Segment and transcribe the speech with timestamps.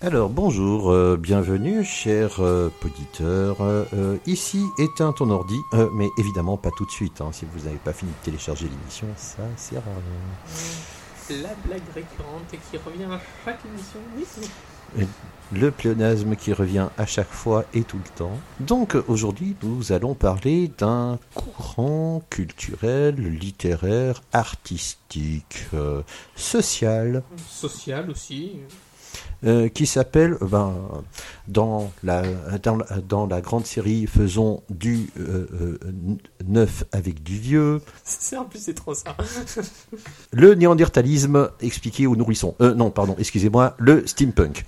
[0.00, 3.56] Alors bonjour, euh, bienvenue chers euh, auditeurs.
[3.60, 5.58] Euh, euh, ici éteint ton ordi,
[5.92, 7.20] mais évidemment pas tout de suite.
[7.20, 7.30] hein.
[7.32, 9.90] Si vous n'avez pas fini de télécharger l'émission, ça sert à
[11.30, 11.42] rien.
[11.42, 13.98] La blague récurrente qui revient à chaque émission.
[14.96, 15.06] Oui.
[15.52, 18.38] Le pléonasme qui revient à chaque fois et tout le temps.
[18.60, 25.66] Donc aujourd'hui nous allons parler d'un courant culturel, littéraire, artistique,
[26.36, 28.52] social, Social aussi.
[29.44, 30.74] Euh, qui s'appelle, ben,
[31.46, 32.22] dans, la,
[32.62, 35.78] dans, la, dans la grande série Faisons du euh, euh,
[36.46, 39.16] neuf avec du vieux, C'est en plus c'est trop ça.
[40.32, 42.54] le néandertalisme expliqué aux nourrissons.
[42.60, 44.64] Euh, non, pardon, excusez-moi, le steampunk.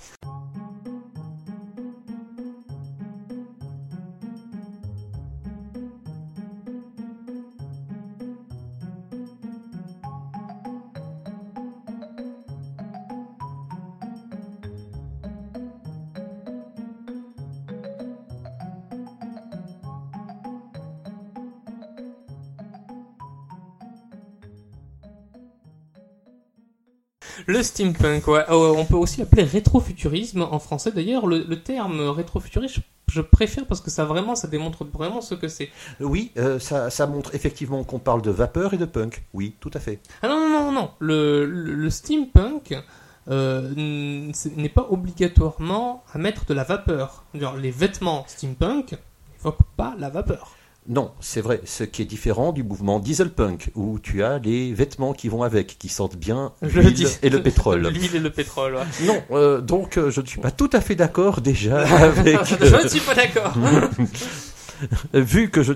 [27.51, 28.45] Le steampunk, ouais.
[28.49, 30.93] Euh, on peut aussi l'appeler rétrofuturisme en français.
[30.93, 32.77] D'ailleurs, le, le terme rétrofuturiste,
[33.09, 35.69] je, préfère parce que ça vraiment, ça démontre vraiment ce que c'est.
[35.99, 39.23] Oui, euh, ça, ça montre effectivement qu'on parle de vapeur et de punk.
[39.33, 39.99] Oui, tout à fait.
[40.21, 40.91] Ah non, non, non, non.
[40.99, 42.73] Le, le, le steampunk
[43.27, 47.25] euh, n'est pas obligatoirement à mettre de la vapeur.
[47.33, 48.95] Genre, les vêtements steampunk
[49.33, 50.55] n'évoquent pas la vapeur.
[50.91, 55.13] Non, c'est vrai, ce qui est différent du mouvement dieselpunk, où tu as les vêtements
[55.13, 57.87] qui vont avec, qui sentent bien Le l'huile dis- et le pétrole.
[57.93, 59.05] L'huile et le pétrole, ouais.
[59.07, 62.37] Non, euh, donc euh, je ne suis pas tout à fait d'accord déjà avec...
[62.45, 63.53] je ne suis pas d'accord.
[65.15, 65.71] euh, vu que je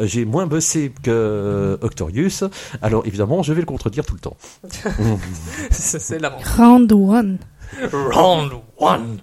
[0.00, 2.44] j'ai moins bossé que Octorius,
[2.82, 4.36] alors évidemment je vais le contredire tout le temps.
[5.70, 6.46] C'est c'est l'avantage.
[6.58, 7.38] Round one.
[7.92, 9.18] Round one.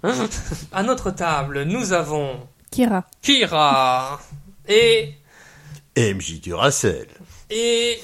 [0.72, 2.32] À notre table, nous avons
[2.72, 3.04] Kira.
[3.22, 4.20] Kira
[4.68, 5.10] et
[5.98, 7.08] MJ Duracell,
[7.50, 7.98] et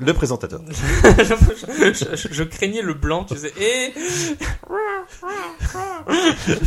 [0.00, 0.60] le présentateur.
[0.68, 0.72] je,
[1.92, 3.52] je- je- je craignais le blanc, tu sais.
[3.60, 3.92] Et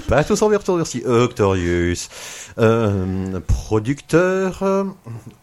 [0.09, 1.01] Pas tous envers aussi.
[1.05, 2.09] Octorius,
[2.59, 4.83] euh, producteur, euh,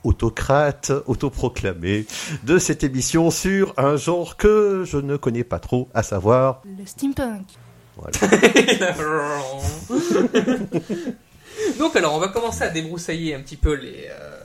[0.05, 2.05] autocrate, autoproclamé
[2.45, 6.61] de cette émission sur un genre que je ne connais pas trop, à savoir...
[6.79, 7.47] Le steampunk.
[11.79, 14.38] donc alors, on va commencer à débroussailler un petit peu les, euh,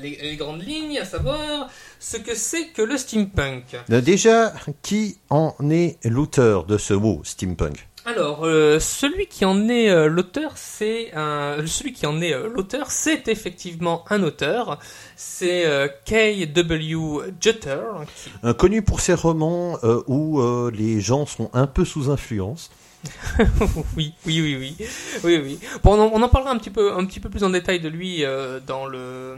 [0.00, 1.68] les, les- les grandes lignes, à savoir
[2.00, 3.64] ce que c'est que le steampunk.
[3.88, 4.52] Déjà,
[4.82, 7.86] qui en est l'auteur de ce mot, steampunk?
[8.06, 12.50] Alors, euh, celui qui en est euh, l'auteur, c'est un, celui qui en est euh,
[12.54, 14.78] l'auteur, c'est effectivement un auteur.
[15.16, 15.64] C'est
[16.04, 17.32] K.W.
[17.40, 17.78] Jutter.
[18.14, 22.70] qui- Connu pour ses romans où les gens sont un peu sous influence.
[23.96, 24.86] oui, oui, oui, oui,
[25.24, 25.58] oui, oui.
[25.82, 28.24] Bon, on en, parlera un petit peu, un petit peu plus en détail de lui
[28.24, 29.36] euh, dans le,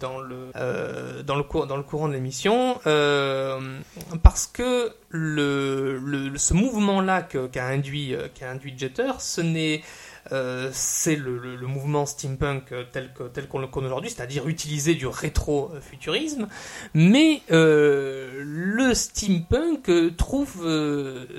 [0.00, 3.78] dans le, euh, dans le cours, dans le courant de l'émission, euh,
[4.22, 9.82] parce que le, le ce mouvement-là qu'a induit, qu'a induit Jeter, ce n'est
[10.30, 14.10] euh, c'est le, le- le mouvement steampunk euh, tel que tel qu'on le connaît aujourd'hui,
[14.10, 16.46] c'est-à-dire utiliser du rétro-futurisme,
[16.94, 20.62] mais euh, le steampunk trouve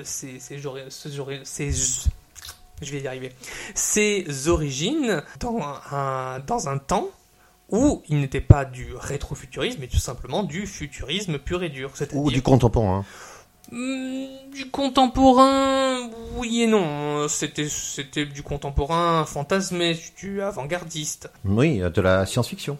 [0.03, 0.39] ses,
[2.81, 3.31] je vais y arriver,
[3.75, 5.59] ses origines dans
[5.91, 7.07] un, dans un temps
[7.69, 11.91] où il n'était pas du rétrofuturisme, mais tout simplement du futurisme pur et dur.
[12.13, 13.05] Ou du contemporain.
[13.73, 17.27] Du contemporain, oui et non.
[17.27, 21.31] C'était c'était du contemporain fantasmé, du avant-gardiste.
[21.45, 22.77] Oui, de la science-fiction.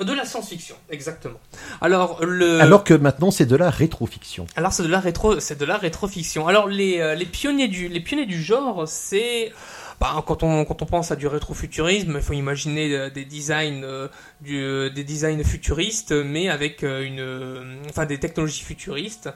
[0.00, 1.38] De la science-fiction, exactement.
[1.82, 4.46] Alors le Alors que maintenant, c'est de la rétrofiction.
[4.56, 6.46] Alors c'est de la rétro, c'est de la rétrofiction.
[6.46, 9.52] Alors les, euh, les pionniers du les pionniers du genre, c'est
[10.00, 13.82] bah, quand on quand on pense à du rétrofuturisme, il faut imaginer euh, des designs
[13.82, 14.08] euh,
[14.40, 19.28] du, des designs futuristes, mais avec une enfin des technologies futuristes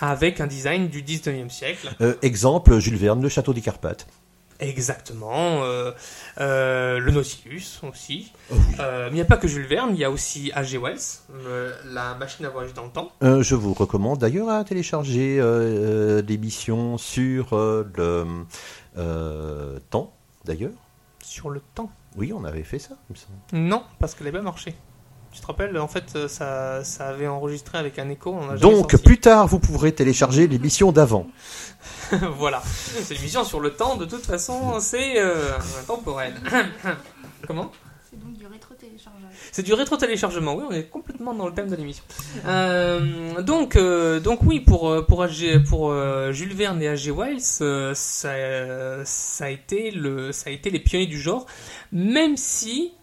[0.00, 1.94] avec un design du 19e siècle.
[2.00, 4.06] Euh, exemple, Jules Verne, le château des Carpates.
[4.58, 5.62] Exactement.
[5.64, 5.92] euh,
[6.40, 8.32] euh, le Nautilus aussi.
[8.50, 8.74] Oh oui.
[8.78, 10.78] Mais il n'y a pas que Jules Verne, il y a aussi H.G.
[10.78, 10.98] Wells,
[11.84, 13.12] la machine à voyager dans le temps.
[13.20, 15.42] Je vous recommande d'ailleurs à télécharger
[16.26, 18.26] l'émission sur le
[19.90, 20.72] temps, d'ailleurs.
[21.22, 21.90] Sur le temps.
[22.16, 23.68] Oui, on avait fait ça, il me semble.
[23.68, 24.74] Non, parce qu'elle n'avait pas marché.
[25.36, 28.32] Tu te rappelles, en fait, euh, ça, ça avait enregistré avec un écho.
[28.32, 29.04] On a jamais Donc, sorti.
[29.04, 31.26] plus tard, vous pourrez télécharger l'émission d'avant.
[32.38, 32.62] voilà.
[32.64, 35.50] C'est l'émission sur le temps, de toute façon, c'est euh,
[35.82, 36.32] intemporel.
[37.46, 37.70] Comment?
[38.08, 39.28] C'est donc du rétro téléchargeage.
[39.52, 42.04] C'est du rétro-téléchargement, oui, on est complètement dans le thème de l'émission.
[42.46, 47.10] Euh, donc, euh, donc oui, pour, pour, euh, Jules Verne et H.G.
[47.10, 51.44] Wells, euh, ça, ça, a été le, ça a été les pionniers du genre,
[51.92, 52.94] même si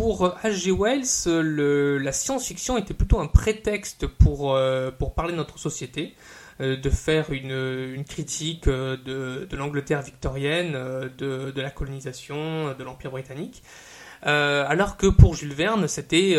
[0.00, 0.70] pour H.G.
[0.70, 5.58] Wells, euh, le, la science-fiction était plutôt un prétexte pour, euh, pour parler de notre
[5.58, 6.14] société,
[6.62, 10.72] euh, de faire une, critique de, l'Angleterre victorienne,
[11.18, 13.62] de, la colonisation, de l'Empire britannique.
[14.22, 16.38] Alors que pour Jules Verne, c'était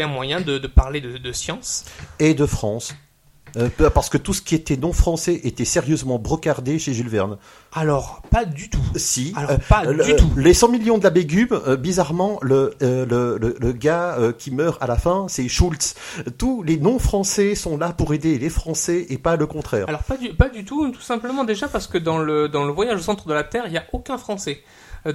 [0.00, 1.84] un moyen de, parler de science.
[2.18, 2.92] Et de France.
[3.56, 7.36] Euh, parce que tout ce qui était non français était sérieusement brocardé chez Jules Verne.
[7.72, 8.80] Alors, pas du tout.
[8.96, 9.32] Si.
[9.36, 10.28] Alors, euh, pas le- du tout.
[10.36, 14.32] Les 100 millions de la Bégube, euh, bizarrement, le, euh, le, le, le gars euh,
[14.32, 15.94] qui meurt à la fin, c'est Schultz.
[16.38, 19.84] Tous les non-français sont là pour aider les Français et pas le contraire.
[19.88, 22.72] Alors, pas du, pas du tout, tout simplement déjà parce que dans le, dans le
[22.72, 24.62] voyage au centre de la Terre, il n'y a aucun Français.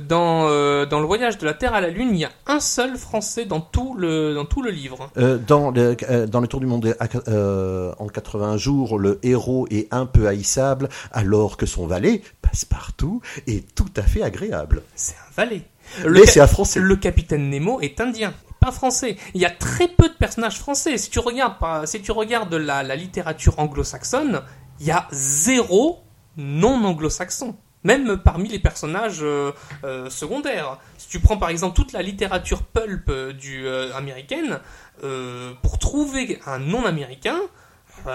[0.07, 2.59] Dans, euh, dans le voyage de la Terre à la Lune, il y a un
[2.59, 5.09] seul Français dans tout le, dans tout le livre.
[5.17, 6.95] Euh, dans, le, euh, dans le Tour du Monde
[7.27, 13.21] euh, en 80 jours, le héros est un peu haïssable, alors que son valet, Passepartout,
[13.47, 14.83] est tout à fait agréable.
[14.93, 15.63] C'est un valet.
[16.07, 16.79] Mais c'est un Français.
[16.79, 19.17] Le capitaine Nemo est indien, pas français.
[19.33, 20.99] Il y a très peu de personnages français.
[20.99, 21.55] Si tu regardes,
[21.87, 24.41] si tu regardes la, la littérature anglo-saxonne,
[24.79, 26.03] il y a zéro
[26.37, 27.55] non anglo-saxon.
[27.85, 29.51] Même parmi les personnages euh,
[29.85, 30.77] euh, secondaires.
[30.97, 34.59] Si tu prends par exemple toute la littérature pulp euh, du euh, américaine,
[35.61, 37.37] pour trouver un non américain,
[37.87, 38.09] faut,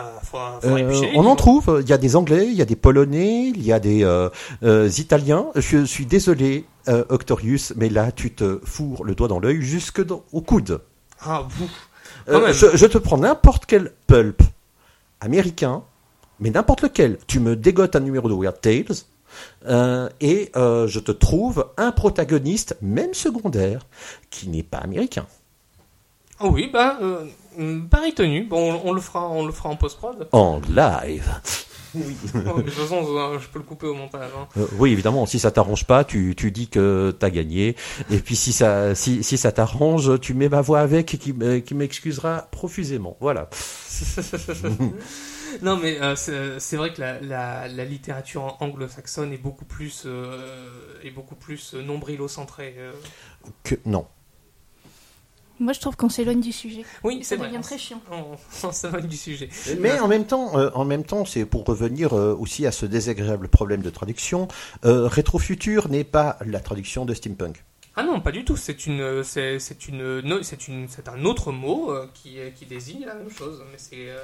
[0.60, 1.78] faut éplucher les on en trouve.
[1.82, 4.06] Il y a des Anglais, il y a des Polonais, il y a des
[4.98, 5.46] Italiens.
[5.56, 10.24] Je suis désolé, Octorius, mais là, tu te fourres le doigt dans l'œil jusque dans-
[10.32, 10.82] au coude.
[11.22, 14.42] Ah, je, je te prends n'importe quel pulp
[15.20, 15.84] américain,
[16.40, 17.18] mais n'importe lequel.
[17.26, 18.94] Tu me dégotes un numéro de Weird Tales.
[19.66, 23.86] Euh, et euh, je te trouve un protagoniste, même secondaire,
[24.30, 25.26] qui n'est pas américain.
[26.40, 28.44] Ah oui, bah, euh, pareil tenu.
[28.44, 30.28] Bon, on, on le fera, on le fera en post-prod.
[30.32, 31.28] En live.
[31.96, 32.16] Oui.
[32.34, 34.28] de toute façon, euh, je peux le couper au montage.
[34.36, 34.48] hein.
[34.56, 37.76] Euh, oui, évidemment, si ça t'arrange pas, tu, tu dis que t'as gagné.
[38.10, 41.32] Et puis si ça, si, si ça t'arrange, tu mets ma voix avec qui,
[41.62, 43.16] qui m'excusera profusément.
[43.20, 43.48] Voilà.
[45.62, 50.04] non, mais euh, c'est c'est vrai que la, la, la littérature anglo-saxonne est beaucoup plus,
[50.06, 52.74] euh, est beaucoup plus nombrilo-centrée.
[52.78, 52.92] euh.
[53.62, 54.06] Que, non.
[55.60, 56.84] Moi, je trouve qu'on s'éloigne du sujet.
[57.04, 57.46] Oui, Ça c'est vrai.
[57.48, 58.00] devient très chiant.
[58.10, 58.36] On,
[58.66, 59.48] on s'éloigne du sujet.
[59.78, 62.86] Mais en même temps, euh, en même temps, c'est pour revenir euh, aussi à ce
[62.86, 64.48] désagréable problème de traduction.
[64.84, 67.64] Euh, Rétrofutur n'est pas la traduction de steampunk.
[67.96, 68.56] Ah non, pas du tout.
[68.56, 72.66] C'est une, c'est c'est une, no- c'est une, c'est un autre mot euh, qui, qui
[72.66, 73.62] désigne la même chose.
[73.70, 74.20] Mais c'est, euh,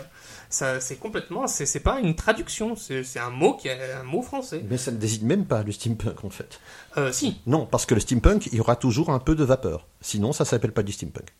[0.48, 2.74] ça, c'est complètement, c'est c'est pas une traduction.
[2.74, 4.64] C'est c'est un mot qui est un mot français.
[4.68, 6.60] Mais ça ne désigne même pas le steampunk en fait.
[6.96, 7.40] Euh, si.
[7.46, 9.86] Non, parce que le steampunk, il y aura toujours un peu de vapeur.
[10.00, 11.32] Sinon, ça s'appelle pas du steampunk.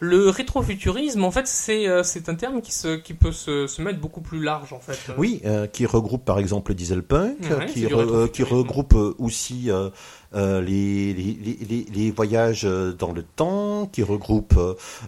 [0.00, 4.00] Le rétrofuturisme, en fait, c'est euh, un terme qui, se, qui peut se, se mettre
[4.00, 4.98] beaucoup plus large, en fait.
[5.16, 9.70] Oui, euh, qui regroupe par exemple le dieselpunk, Ouais, qui, re- euh, qui regroupe aussi
[9.70, 9.90] euh,
[10.34, 12.64] euh, les, les, les- les- les voyages
[12.98, 14.54] dans le temps, qui regroupe.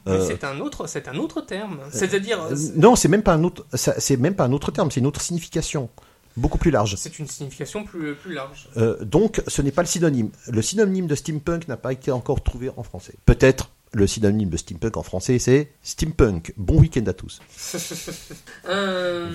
[0.06, 1.78] Mais c'est un autre, c'est un autre terme.
[1.90, 2.38] C'est-à-dire,
[2.76, 3.66] non, c'est même pas un autre.
[3.74, 5.90] C'est même pas un autre terme, c'est une autre signification,
[6.36, 6.94] beaucoup plus large.
[6.96, 8.68] c'est une signification plus, plus large.
[8.76, 10.30] Euh, donc, ce n'est pas le synonyme.
[10.48, 13.14] Le synonyme de steampunk n'a pas été encore trouvé en français.
[13.26, 16.52] Peut-être le synonyme de steampunk en français, c'est steampunk.
[16.56, 17.40] Bon week-end à tous.
[18.68, 19.30] Euh,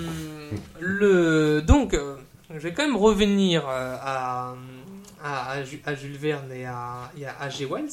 [0.79, 2.15] le, donc, euh,
[2.53, 4.55] je vais quand même revenir euh, à,
[5.23, 7.09] à, à Ju- à Jules Verne et à,
[7.39, 7.65] à H.G.
[7.65, 7.89] Wells.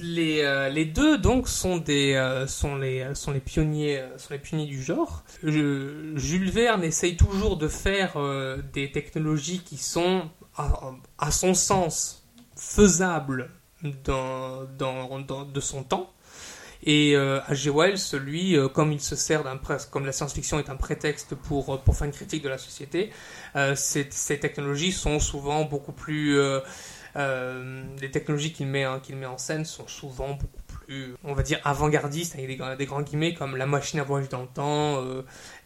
[0.00, 4.82] Les, les deux donc sont des sont les sont les pionniers sont les pionniers du
[4.82, 5.24] genre.
[5.42, 8.12] Jules Verne essaye toujours de faire
[8.72, 10.30] des technologies qui sont
[11.18, 12.24] à son sens
[12.56, 13.50] faisables
[14.04, 14.64] dans,
[15.44, 16.12] de son temps.
[16.84, 17.70] Et euh, H.G.
[17.70, 19.44] Wells, lui, euh, comme il se sert
[19.90, 23.10] comme la science-fiction est un prétexte pour, euh, pour faire une critique de la société,
[23.54, 24.08] euh, ces,
[24.40, 26.38] technologies sont souvent beaucoup plus...
[26.38, 26.60] euh,
[28.00, 31.60] les technologies qu'il met, qu'il met en scène sont souvent beaucoup plus, on va dire,
[31.62, 35.04] avant-gardistes, avec des, des grands guillemets, comme la machine à voyage dans le temps,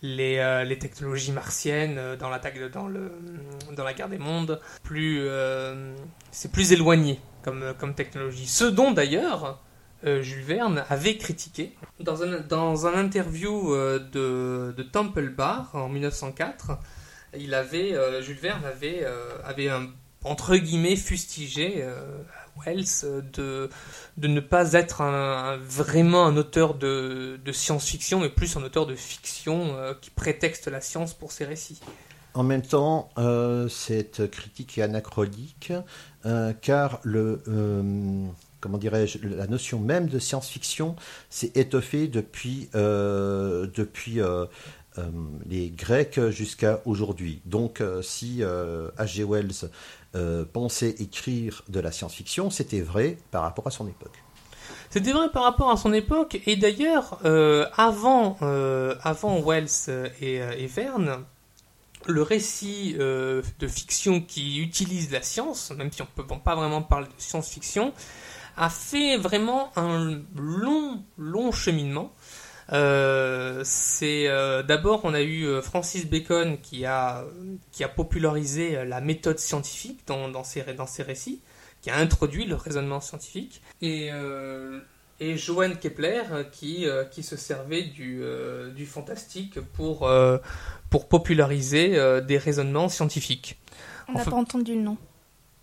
[0.02, 4.60] les, les technologies martiennes dans l'attaque dans, dans la guerre des mondes.
[4.82, 5.24] Plus,
[6.32, 8.46] c'est plus éloigné comme, comme technologie.
[8.46, 9.62] Ce dont d'ailleurs
[10.04, 11.72] euh, Jules Verne avait critiqué.
[12.00, 16.72] Dans un, dans un interview euh, de, de Temple Bar en 1904,
[17.38, 19.70] il avait, euh, Jules Verne avait, euh, avait
[20.24, 22.18] entre guillemets fustigé euh,
[22.64, 23.70] Wells euh, de,
[24.16, 25.02] de ne pas être
[25.62, 30.68] vraiment un auteur de, de science-fiction, mais plus un auteur de fiction euh, qui prétexte
[30.68, 31.80] la science pour ses récits.
[32.36, 35.72] En même temps, euh, cette critique est anachronique,
[36.26, 38.26] euh, car le, euh,
[38.60, 40.96] comment dirais-je, la notion même de science-fiction
[41.30, 44.20] s'est étoffée depuis, depuis
[45.46, 47.40] les Grecs jusqu'à aujourd'hui.
[47.46, 49.24] Donc, si H.G.
[49.24, 49.70] Wells
[50.52, 54.22] pensait écrire de la science-fiction, c'était vrai par rapport à son époque.
[54.90, 57.18] C'était vrai par rapport à son époque, et d'ailleurs,
[57.78, 58.36] avant,
[59.02, 61.24] avant Wells et, et Verne,
[62.06, 66.82] le récit de fiction qui utilise la science, même si on ne peut pas vraiment
[66.82, 67.92] parler de science-fiction,
[68.56, 72.12] a fait vraiment un long, long cheminement.
[72.72, 77.24] Euh, c'est euh, d'abord on a eu euh, Francis Bacon qui a
[77.70, 81.40] qui a popularisé la méthode scientifique dans, ses dans ses récits,
[81.80, 83.62] qui a introduit le raisonnement scientifique
[85.20, 88.22] et Johann Kepler qui qui se servait du
[88.74, 90.10] du fantastique pour
[90.90, 93.58] pour populariser des raisonnements scientifiques.
[94.08, 94.96] On n'a pas entendu le nom.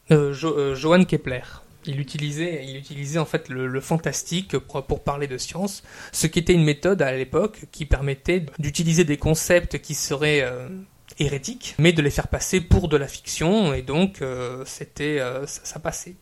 [0.09, 1.41] Johann Kepler.
[1.85, 6.53] Il utilisait, il utilisait en fait le, fantastique pour, parler de science, ce qui était
[6.53, 10.69] une méthode à l'époque qui permettait d'utiliser des concepts qui seraient euh,
[11.19, 15.45] hérétiques, mais de les faire passer pour de la fiction, et donc euh, c'était euh,
[15.45, 16.15] ça, passait.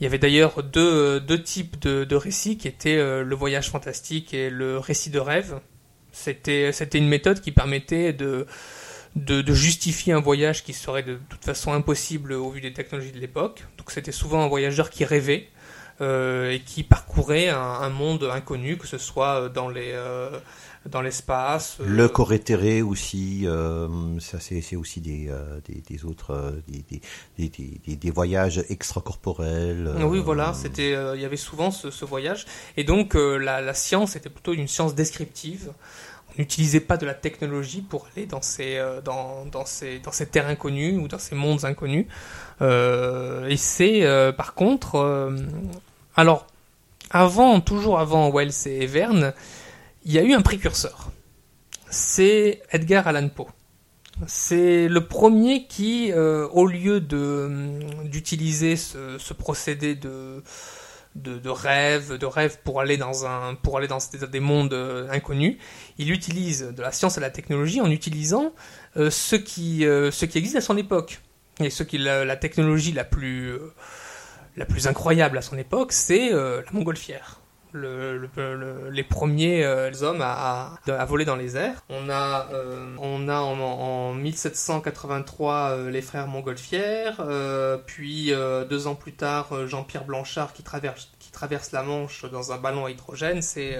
[0.00, 4.50] Il y avait d'ailleurs deux, deux, types de, récits qui étaient le voyage fantastique et
[4.50, 5.60] le récit de rêve.
[6.12, 8.46] C'était une méthode qui permettait de
[9.16, 13.18] de, justifier un voyage qui serait de, toute façon impossible au vu des technologies de
[13.18, 13.64] l'époque.
[13.78, 15.48] Donc c'était souvent un voyageur qui rêvait
[16.00, 20.30] euh, et qui parcourait un, monde inconnu, que ce soit dans les euh,
[20.90, 21.78] dans l'espace.
[21.80, 23.46] Euh, Le Corétéré aussi,
[24.20, 25.30] ça c'est aussi des,
[25.68, 29.94] des, autres des, des, des, voyages extracorporels.
[30.04, 34.30] Oui voilà, c'était il y avait souvent ce, voyage et donc la, la, science était
[34.30, 35.72] plutôt une science descriptive
[36.38, 40.26] n'utilisait pas de la technologie pour aller dans ces, euh, dans, dans, ces, dans ces
[40.26, 42.06] terres inconnues ou dans ces mondes inconnus.
[42.62, 45.32] Euh, et c'est euh, par contre,
[46.16, 46.46] alors
[47.10, 49.32] avant, toujours avant Wells et Verne,
[50.06, 51.10] il y a eu un précurseur.
[51.90, 53.48] C'est Edgar Allan Poe.
[54.26, 60.42] C'est le premier qui, au lieu de d'utiliser ce, procédé de
[61.16, 63.98] de, rêve, de rêve pour aller dans un, pour aller dans
[64.30, 65.56] des, mondes euh, inconnus.
[65.98, 68.52] Il utilise de la science et de la technologie en utilisant
[68.96, 71.20] euh, ce qui, euh, ce qui existe à son époque.
[71.58, 73.54] Et ce qui la, la technologie la plus,
[74.56, 77.40] la plus incroyable à son époque, c'est la montgolfière
[77.76, 81.82] le, les premiers euh, hommes à, à, voler dans les airs.
[81.88, 87.20] On a, euh, on a en, 1783 euh, les frères Montgolfière,
[87.86, 88.32] puis
[88.68, 92.86] deux ans plus tard Jean-Pierre Blanchard qui traverse, qui traverse la Manche dans un ballon
[92.86, 93.42] à hydrogène.
[93.42, 93.78] C'est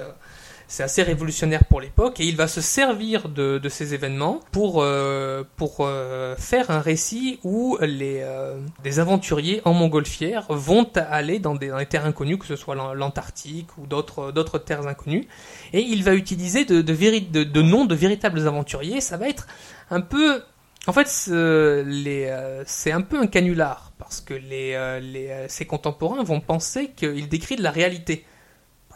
[0.69, 5.45] c'est assez révolutionnaire pour l'époque et il va se servir de, ces événements pour, euh,
[5.57, 11.55] pour euh, faire un récit où les, euh, des aventuriers en montgolfière vont aller dans
[11.55, 15.27] des, terres inconnues, que ce soit l'Antarctique ou d'autres, terres inconnues,
[15.73, 19.01] et il va utiliser de, de, de, noms de véritables aventuriers.
[19.01, 19.47] Ça va être
[19.91, 20.43] un peu
[20.89, 26.93] en fait, c'est un peu un canular, parce que les, les, ses contemporains vont penser
[26.95, 28.25] qu'il décrit de la réalité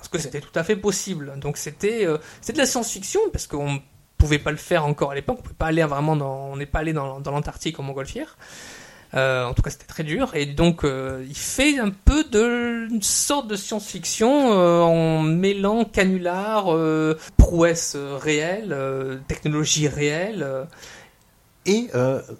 [0.00, 1.38] parce que c'était tout à fait possible.
[1.38, 3.82] Donc c'était euh, de la science-fiction parce qu'on
[4.16, 5.36] pouvait pas le faire encore à l'époque.
[5.40, 8.36] On pouvait pas aller vraiment dans, on n'est pas allé dans, dans l'Antarctique en montgolfière.
[9.14, 10.34] Euh, en tout cas, c'était très dur.
[10.34, 15.84] Et donc, euh, il fait un peu de une sorte de science-fiction euh, en mêlant
[15.84, 16.66] canular,
[17.36, 18.76] prouesse réelle,
[19.28, 20.66] technologie réelle.
[21.66, 21.90] Et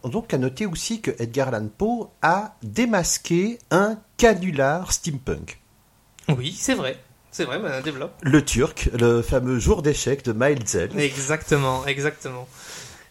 [0.05, 5.61] donc, à noter aussi que Edgar Allan Poe a démasqué un canular steampunk.
[6.29, 6.97] Oui, c'est vrai.
[7.33, 8.13] C'est vrai, mais développe.
[8.23, 10.91] Le Turc, le fameux jour d'échec de Miles Zell.
[10.99, 12.49] Exactement, exactement.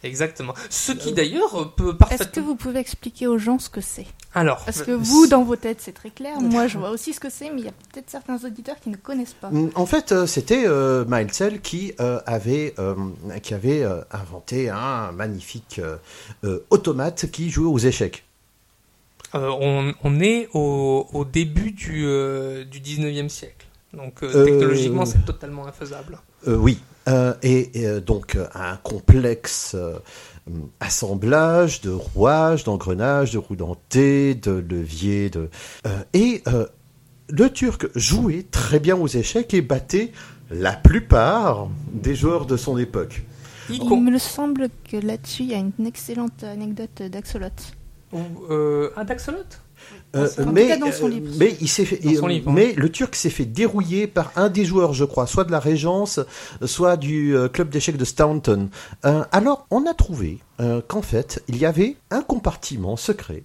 [0.04, 0.54] Exactement.
[0.70, 2.26] Ce qui d'ailleurs peut parfaitement.
[2.26, 4.06] Est-ce que vous pouvez expliquer aux gens ce que c'est?
[4.34, 4.64] Alors.
[4.64, 6.40] Parce que vous, dans vos têtes, c'est très clair.
[6.40, 8.90] Moi, je vois aussi ce que c'est, mais il y a peut-être certains auditeurs qui
[8.90, 9.52] ne connaissent pas.
[9.76, 12.74] En fait, euh, c'était euh, Miles Zell qui euh, avait,
[13.44, 15.82] qui avait inventé un magnifique
[16.70, 18.24] automate qui jouait aux échecs.
[19.34, 22.02] On, on, est au, au début du,
[22.66, 23.68] du 19e siècle.
[23.94, 26.20] Donc euh, technologiquement, c'est totalement infaisable.
[26.48, 26.80] Euh, oui.
[27.08, 29.76] Euh, et, donc un complexe
[30.80, 35.50] assemblage de rouages, d'engrenages, de roues dentées, de leviers, de
[36.14, 36.44] et
[37.30, 40.12] le Turc jouait très bien aux échecs et battait
[40.52, 43.24] la plupart des joueurs de son époque.
[43.70, 47.48] Il me semble que là-dessus, il y a une excellente anecdote d'Axolot.
[48.50, 49.46] Euh, un d'Axolot?
[50.16, 52.00] Euh, mais, euh, mais, il s'est fait,
[52.48, 55.60] mais le Turc s'est fait dérouiller par un des joueurs, je crois, soit de la
[55.60, 56.20] Régence,
[56.66, 58.70] soit du euh, club d'échecs de Staunton.
[59.04, 60.40] alors, on a trouvé
[60.88, 63.44] qu'en fait, il y avait un compartiment secret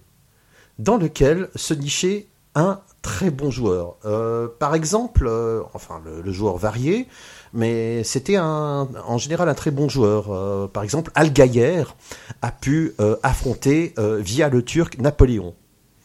[0.79, 3.97] dans lequel se nichait un très bon joueur.
[4.05, 7.07] Euh, par exemple, euh, enfin le, le joueur varié,
[7.53, 10.31] mais c'était en général un très bon joueur.
[10.31, 11.95] Euh, par exemple, Al Gaillère
[12.41, 15.53] a pu euh, affronter euh, via le Turc Napoléon.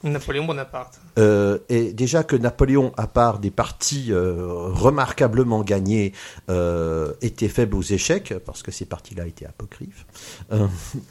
[0.02, 0.98] Napoléon Bonaparte.
[1.18, 6.12] Euh, et déjà que Napoléon, à part des parties euh, remarquablement gagnées,
[6.48, 10.06] euh, était faible aux échecs, parce que ces parties-là étaient apocryphes.
[10.52, 10.66] Euh,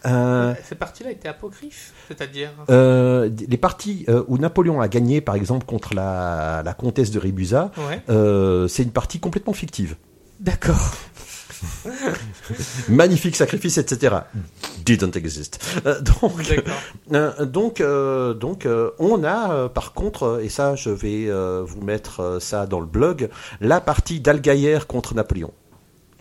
[0.08, 2.52] euh, Ces parties-là étaient apocryphes, c'est-à-dire.
[2.70, 7.20] euh, les parties euh, où Napoléon a gagné, par exemple, contre la, la comtesse de
[7.78, 8.02] Ouais.
[8.10, 9.96] euh, c'est une partie complètement fictive.
[10.40, 10.94] D'accord.
[12.90, 14.16] Magnifique sacrifice, etc.
[14.86, 15.60] Didn't exist.
[15.86, 16.54] Euh, donc.
[17.12, 21.64] Euh, donc, euh, donc euh, on a euh, par contre, et ça je vais euh,
[21.66, 23.30] vous mettre euh, ça dans le blog,
[23.62, 25.52] la partie d'Algaïère contre Napoléon.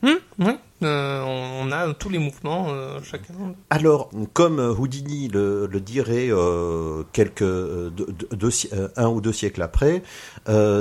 [0.02, 0.58] Hum, ouais.
[0.82, 1.22] Euh,
[1.62, 3.34] on, a tous les mouvements, euh, chacun.
[3.68, 8.48] Alors, comme euh, Houdini le, le dirait euh, quelques deux-
[8.96, 10.02] un ou deux siècles après,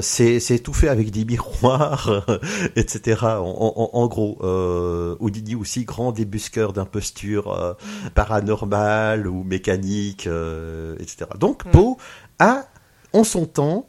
[0.02, 2.24] c'est tout fait avec des miroirs,
[2.76, 3.22] etc.
[3.24, 4.38] En, en- en gros,
[5.20, 7.76] Houdini aussi grand débusqueur d'impostures
[8.14, 10.28] paranormales ou mécaniques,
[11.00, 11.26] etc.
[11.40, 11.72] Donc, Mm.
[11.72, 11.98] Poe
[12.40, 12.68] a,
[13.14, 13.88] en son temps,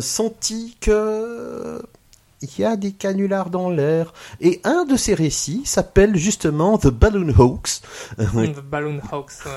[0.00, 1.82] senti que
[2.44, 4.12] il y a des canulars dans l'air.
[4.40, 7.82] Et un de ces récits s'appelle justement The Balloon Hoax,
[8.18, 9.50] The Balloon ouais.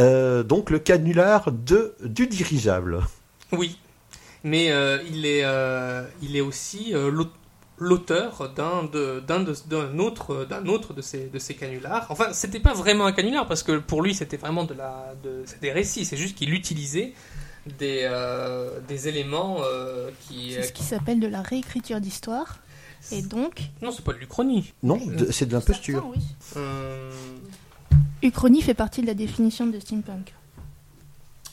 [0.00, 3.00] euh, donc le canular de, du dirigeable.
[3.52, 3.78] Oui,
[4.42, 7.26] mais euh, il, est, euh, il est aussi euh, l'au-
[7.78, 12.06] l'auteur d'un de- d'un de- d'un autre, d'un autre de, ces, de ces canulars.
[12.08, 15.44] Enfin, c'était pas vraiment un canular, parce que pour lui, c'était vraiment de la, de,
[15.60, 17.12] des récits, c'est juste qu'il utilisait
[17.78, 20.52] des, euh, des éléments euh, qui...
[20.52, 22.58] C'est ce qui s'appelle de la réécriture d'histoire.
[23.12, 23.60] Et donc.
[23.82, 24.72] Non, c'est pas de l'Uchronie.
[24.82, 26.02] Non, de- c'est de l'imposture.
[26.02, 26.24] Certains, oui.
[26.56, 27.10] Euh,
[28.22, 30.32] Uchronie fait partie de la définition de steampunk.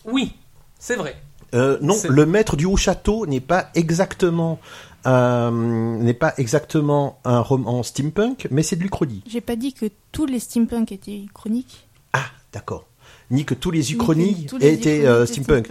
[0.05, 0.33] Oui,
[0.79, 1.21] c'est vrai.
[1.53, 4.59] Euh, non, C'est- le maître du haut château n'est pas exactement
[5.07, 5.49] euh,
[5.97, 9.23] n'est pas exactement un roman steampunk, mais c'est de l'Uchronie.
[9.27, 11.87] J'ai pas dit que tous les steampunk étaient uchroniques.
[12.13, 12.85] Ah, d'accord.
[13.31, 15.67] Ni que tous les Uchronies étaient uchronies euh, steampunk.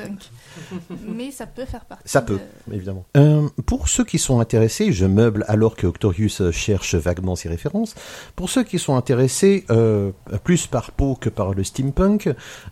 [1.06, 2.02] Mais ça peut faire partie.
[2.08, 2.38] Ça peut,
[2.68, 3.04] de- évidemment.
[3.16, 7.94] Euh, pour ceux qui sont intéressés, je meuble alors que Octorius cherche vaguement ses références.
[8.36, 10.10] Pour ceux qui sont intéressés, euh,
[10.44, 12.30] plus par Poe que par le steampunk,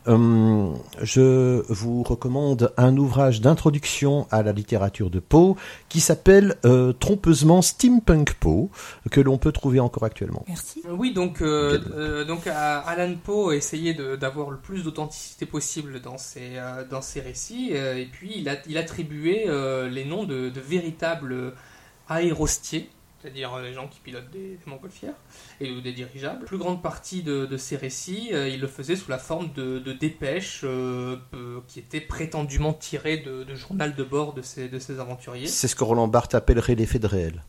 [0.09, 0.71] euh,
[1.03, 5.55] je vous recommande un ouvrage d'introduction à la littérature de Poe
[5.89, 8.69] qui s'appelle euh, trompeusement Steampunk Poe,
[9.11, 10.45] que l'on peut trouver encore actuellement.
[10.49, 10.83] Merci.
[10.91, 16.19] Oui, donc, euh, euh, donc Alan Poe a essayé d'avoir le plus d'authenticité possible dans
[16.19, 20.49] ses, euh, dans récits, euh, et puis il, a, il attribuait euh, les noms de,
[20.49, 21.55] de véritables
[22.09, 25.15] aérostiers, c'est-à-dire les gens qui pilotent des, montgolfières
[25.61, 26.41] et des dirigeables.
[26.43, 29.79] La plus grande partie de, de ces récits, il le faisait sous la forme de,
[29.79, 30.65] de dépêches
[31.67, 35.49] qui étaient prétendument tirées de, de journal de bord de ces, de aventuriers.
[35.49, 37.43] C'est ce que Roland Barthes appellerait l'effet de réel.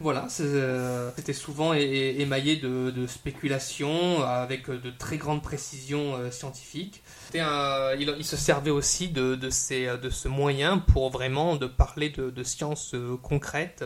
[0.00, 6.30] Voilà, euh, c'était souvent émaillé de, de spéculations avec euh, de très grandes précisions euh,
[6.30, 7.02] scientifiques.
[7.34, 12.94] Il, se servait aussi de, ces, de ce moyen pour vraiment de parler de, sciences
[13.22, 13.84] concrètes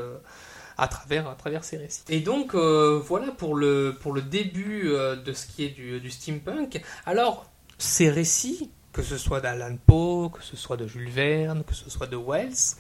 [0.77, 2.03] à travers, à travers ces récits.
[2.09, 6.83] Et donc voilà pour le, pour le début de ce qui est du, du steampunk.
[7.07, 7.47] Alors,
[7.79, 11.89] ces récits, que ce soit d'Alan Poe, que ce soit de Jules Verne, que ce
[11.91, 12.77] soit de Wells,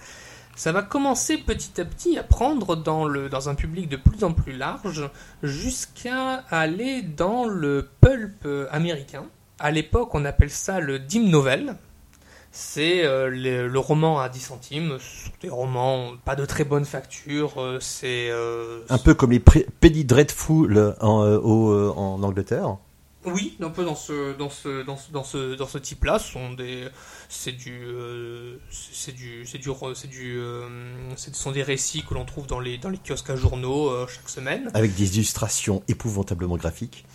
[0.54, 4.22] ça va commencer petit à petit à prendre dans, le, dans un public de plus
[4.24, 5.08] en plus large
[5.42, 9.24] jusqu'à aller dans le pulp américain.
[9.58, 11.76] À l'époque, on appelle ça le dim novel.
[12.54, 14.98] C'est euh, le, roman à 10 centimes.
[14.98, 17.54] Ce sont des romans pas de très bonne facture.
[17.58, 22.76] euh, C'est euh, Un peu comme les Penny Dreadful en, au, en Angleterre.
[23.24, 26.32] Oui, un peu dans ce dans ce dans ce dans ce, dans ce type-là, ce
[26.32, 26.88] sont des
[27.34, 30.68] c'est du euh, c'est du c'est du c'est du euh,
[31.16, 34.06] ce sont des récits que l'on trouve dans les dans les kiosques à journaux euh,
[34.06, 37.06] chaque semaine avec des illustrations épouvantablement graphiques.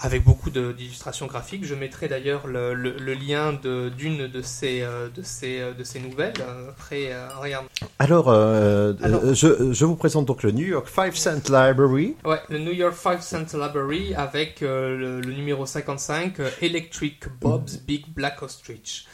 [0.00, 1.64] avec beaucoup de- d'illustrations graphiques.
[1.64, 4.80] Je mettrai d'ailleurs le, le, le lien d'une de ces
[5.16, 6.34] de ces de ces nouvelles.
[6.70, 7.10] Après,
[7.42, 7.66] regarde.
[7.98, 12.14] Alors, Alors- euh, je, je vous présente donc le New York 5 Cent Library.
[12.24, 17.78] Ouais, le New York 5 Cent Library avec le, le numéro 55, euh, Electric Bob's
[17.84, 19.04] Big Black Ostrich.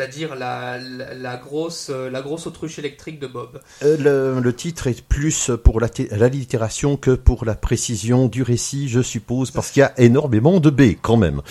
[0.00, 3.60] C'est-à-dire la, la, la grosse, euh, la grosse autruche électrique de Bob.
[3.82, 8.88] Euh, le, le titre est plus pour la l'allitération que pour la précision du récit,
[8.88, 11.42] je suppose, parce qu'il y a énormément de B quand même.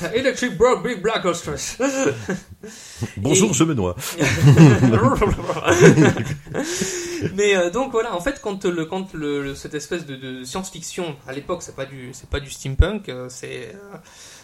[0.14, 1.76] Electric Big Black Ostrich.
[3.18, 3.94] Bonjour, Et- je me noie.
[7.34, 11.16] Mais euh, donc voilà, en fait, quand le quand le, cette espèce de, de science-fiction
[11.28, 13.96] à l'époque, c'est pas du c'est pas du steampunk, c'est euh,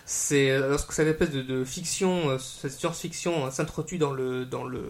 [0.09, 4.63] C'est euh, lorsque cette espèce de, fiction, euh, cette science-fiction euh, s'introduit dans le dans
[4.63, 4.81] le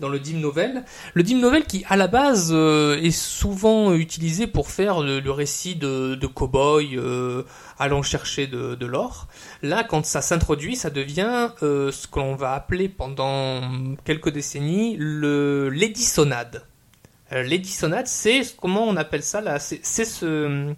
[0.00, 0.84] dans le dim novel.
[1.14, 6.16] Le dim novel qui à la base est souvent utilisé pour faire le, récit de,
[6.16, 6.98] de cow-boy
[7.78, 9.28] allant chercher de, l'or.
[9.62, 13.62] Là, quand ça s'introduit, ça devient euh, ce que l'on va appeler pendant
[14.04, 16.64] quelques décennies le l'édissonade.
[17.32, 19.58] Euh, L'édissonade, c'est comment on appelle ça là?
[19.58, 20.74] C'est ce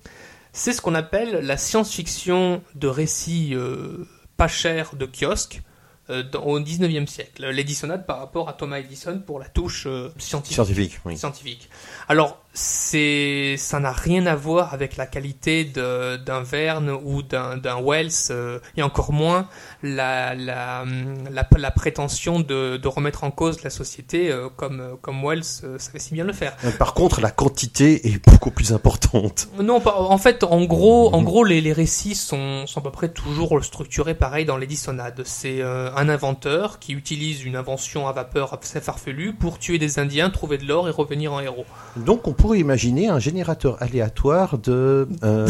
[0.59, 5.63] c'est ce qu'on appelle la science-fiction de récits euh, pas chers de kiosque
[6.11, 7.47] euh, dans- au 19e siècle.
[7.51, 10.55] L'Edisonade par rapport à Thomas Edison pour la touche euh, scientifique.
[10.55, 11.17] Scientifique, oui.
[11.17, 11.69] scientifique.
[12.09, 17.57] Alors, c'est, ça n'a rien à voir avec la qualité de- d'un Verne ou d'un,
[17.57, 19.47] d'un Wells, euh, et encore moins
[19.85, 20.85] la, la,
[21.31, 25.79] la, la prétention de, de remettre en cause la société euh, comme, comme Wells euh,
[25.79, 26.57] savait si bien le faire.
[26.65, 29.49] Euh, Par contre, la quantité est beaucoup plus importante.
[29.63, 33.09] Non, en fait, en gros, en gros, les, les récits sont, sont à peu près
[33.09, 35.23] toujours structurés pareil dans l'Edisonade.
[35.25, 40.01] C'est euh, un inventeur qui utilise une invention à vapeur assez farfelue pour tuer des
[40.01, 41.67] Indiens, trouver de l'or et revenir en héros.
[41.97, 45.07] Donc, on pourrait imaginer un générateur aléatoire de...
[45.23, 45.47] euh.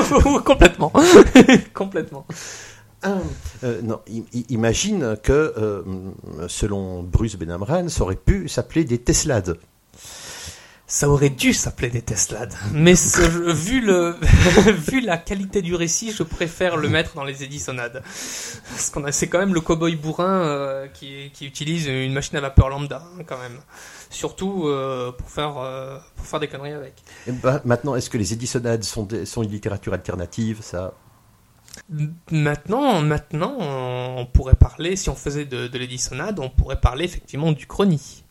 [0.44, 0.92] Complètement.
[1.74, 2.24] Complètement.
[3.64, 3.98] euh, non,
[4.48, 5.82] imagine que, euh,
[6.46, 9.56] selon Bruce Benamran, ça aurait pu s'appeler des Teslades.
[10.86, 12.54] Ça aurait dû s'appeler des Teslades.
[12.72, 13.20] Mais ce-
[13.52, 14.14] vu, le,
[14.90, 18.02] vu la qualité du récit, je préfère le mettre dans les Edisonades.
[18.70, 22.36] Parce qu'on a, c'est quand même le cowboy bourrin euh, qui, qui utilise une machine
[22.36, 23.58] à vapeur lambda, hein, quand même.
[24.10, 26.94] Surtout euh, pour, faire, euh, pour faire des conneries avec.
[27.26, 30.94] Ben, maintenant, est-ce que les Edisonades sont, des- sont une littérature alternative Ça,
[32.30, 37.52] Maintenant, maintenant, on pourrait parler, si on faisait de, de l'Edisonade, on pourrait parler effectivement
[37.52, 38.24] du chrony.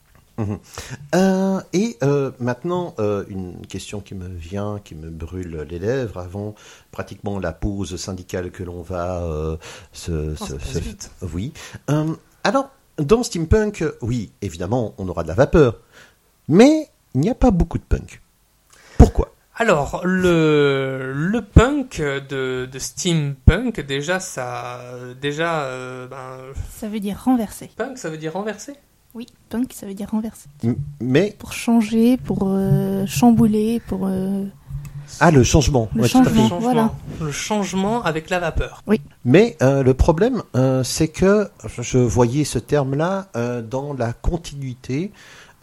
[1.16, 6.20] Euh, et euh, maintenant, euh, une question qui me vient, qui me brûle les lèvres
[6.20, 6.54] avant
[6.92, 9.58] pratiquement la pause syndicale que l'on va euh,
[9.94, 10.80] se, Oh, se- se-.
[11.34, 11.54] Oui.
[11.90, 12.14] Euh,
[12.44, 15.80] alors, dans steampunk, oui, évidemment, on aura de la vapeur,
[16.48, 18.22] mais il n'y a pas beaucoup de punk.
[18.98, 19.34] Pourquoi?
[19.56, 24.80] Alors, le, le punk de, de steampunk, déjà, ça,
[25.20, 26.38] déjà, euh, ben,
[26.78, 27.72] Ça veut dire renverser.
[27.76, 28.74] punk, ça veut dire renverser?
[29.16, 30.48] Oui, punk, ça veut dire renverser.
[30.64, 34.06] M- Mais Pour changer, pour euh, chambouler, pour...
[34.06, 34.44] euh,
[35.20, 35.90] ah, le changement.
[35.96, 36.30] Le ouais, tout à fait.
[36.30, 36.44] changement.
[36.44, 36.94] Le changement, voilà.
[37.22, 38.84] le changement avec la vapeur.
[39.26, 45.12] Mais euh, le problème, euh, c'est que je voyais ce terme-là euh, dans la continuité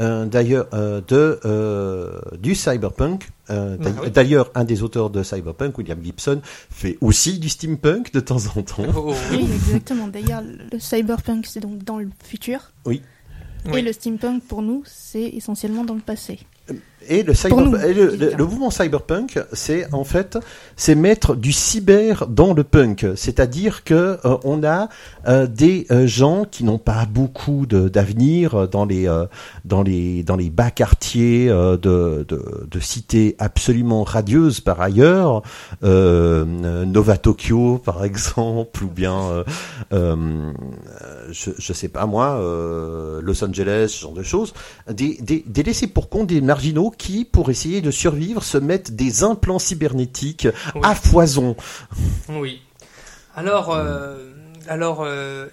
[0.03, 3.29] euh, d'ailleurs euh, de euh, du cyberpunk.
[3.51, 4.11] Euh, d'ailleurs- Ah oui.
[4.11, 8.63] D'ailleurs, un des auteurs de cyberpunk, William Gibson, fait aussi du steampunk de temps en
[8.63, 8.83] temps.
[8.97, 10.09] Oh, Oui, exactement.
[10.09, 12.73] D'ailleurs, le cyberpunk, c'est donc dans le futur.
[12.87, 13.03] Oui.
[13.73, 16.41] Et le steampunk, pour nous, c'est essentiellement dans le passé.
[17.09, 17.53] Et le, cyber-
[17.85, 20.39] et mouvement cyberpunk, c'est en fait,
[20.77, 23.07] c'est mettre du cyber dans le punk.
[23.17, 24.89] C'est-à-dire que euh, on a
[25.27, 29.09] euh, des euh, gens qui n'ont pas beaucoup d'avenir dans les
[29.65, 31.77] dans les dans les bas quartiers de,
[32.29, 35.43] de de cités absolument radieuses par ailleurs,
[35.83, 39.45] Nova Tokyo par exemple, ou bien
[39.91, 42.39] je je sais pas moi,
[43.23, 44.55] Los Angeles, ce genre de choses.
[44.91, 48.95] Des, des, des laissés pour compte des marginaux qui, pour essayer de survivre, se mettent
[48.97, 50.81] des implants cybernétiques Oui.
[50.85, 51.57] à foison.
[52.29, 52.63] Oui.
[53.37, 54.33] Alors, euh,
[54.69, 55.47] alors euh,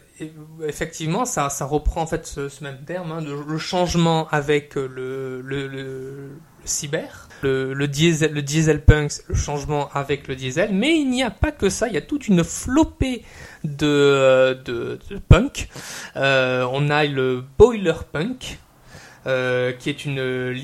[0.68, 4.78] effectivement, ça, ça reprend en fait ce, ce même terme, hein, de- le changement avec
[4.78, 6.30] euh, le, le,
[6.64, 10.70] cyber, le, le diesel, le diesel punk, le changement avec le diesel.
[10.74, 13.24] Mais il n'y a pas que ça, il y a toute une flopée
[13.64, 15.68] de, de, de punk.
[16.16, 18.60] Euh, on a le boiler punk.
[19.28, 20.56] Euh, qui est une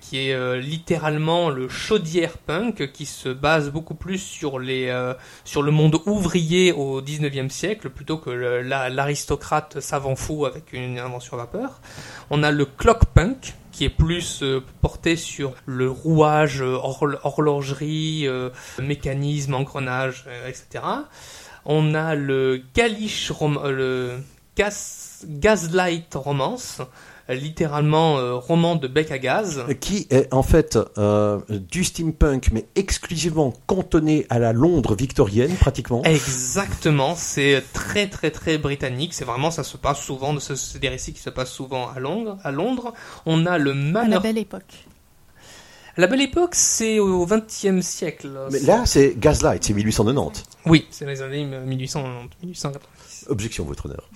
[0.00, 5.14] qui est euh, littéralement le chaudière punk qui se base beaucoup plus sur les euh,
[5.44, 11.36] sur le monde ouvrier au 19e siècle plutôt que l'aristocrate savant fou avec une invention
[11.36, 11.80] vapeur.
[12.30, 18.26] On a le clock punk qui est plus euh, porté sur le rouage, horl- horlogerie,
[18.80, 20.84] mécanisme, engrenage, etc.
[21.64, 23.32] On a le Galish
[23.64, 24.18] le
[24.56, 26.82] gas, Gaslight Romance,
[27.28, 29.64] littéralement euh, roman de bec à gaz.
[29.80, 36.02] Qui est en fait euh, du steampunk, mais exclusivement cantonné à la Londres victorienne, pratiquement.
[36.04, 39.14] Exactement, c'est très très très britannique.
[39.14, 40.38] C'est vraiment ça se passe souvent.
[40.40, 42.38] ce- C'est des récits qui se passent souvent à Londres.
[42.44, 42.92] À Londres,
[43.26, 44.20] on a le À la Manor.
[44.22, 44.86] belle époque.
[45.98, 48.30] La belle époque, c'est au XXe siècle.
[48.50, 50.42] Mais là, c'est Gaslight, c'est 1890.
[50.64, 53.26] oui, c'est les années 1890, 1890.
[53.28, 54.08] Objection, votre honneur.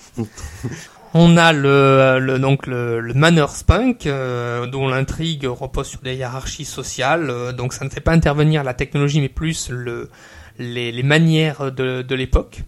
[1.19, 6.15] On a le, le donc le, le Manners Punk, euh, dont l'intrigue repose sur des
[6.15, 7.31] hiérarchies sociales.
[7.31, 10.11] euh, donc ça ne fait pas intervenir la technologie, mais plus le
[10.59, 12.65] les, manières de, l'époque.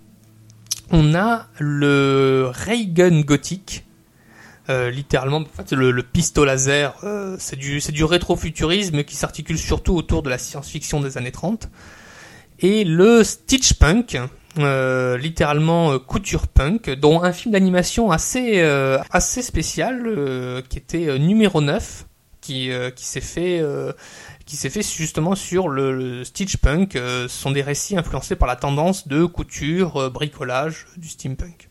[0.91, 3.85] On a le ray gun gothique,
[4.71, 6.03] euh, littéralement, le,
[6.47, 6.95] laser,
[7.39, 11.69] c'est du, du rétrofuturisme qui s'articule surtout autour de la science-fiction des années 30.
[12.61, 14.19] Et le Stitch Punk,
[14.59, 20.79] euh, littéralement euh, couture punk, dont un film d'animation assez, euh, assez spécial, euh, qui
[20.79, 22.07] était euh, numéro 9,
[22.41, 23.63] qui, qui s'est fait...
[24.47, 26.93] qui s'est fait justement sur le, le Stitch Punk.
[26.95, 31.68] Ce sont des récits influencés par la tendance de couture, bricolage du steampunk.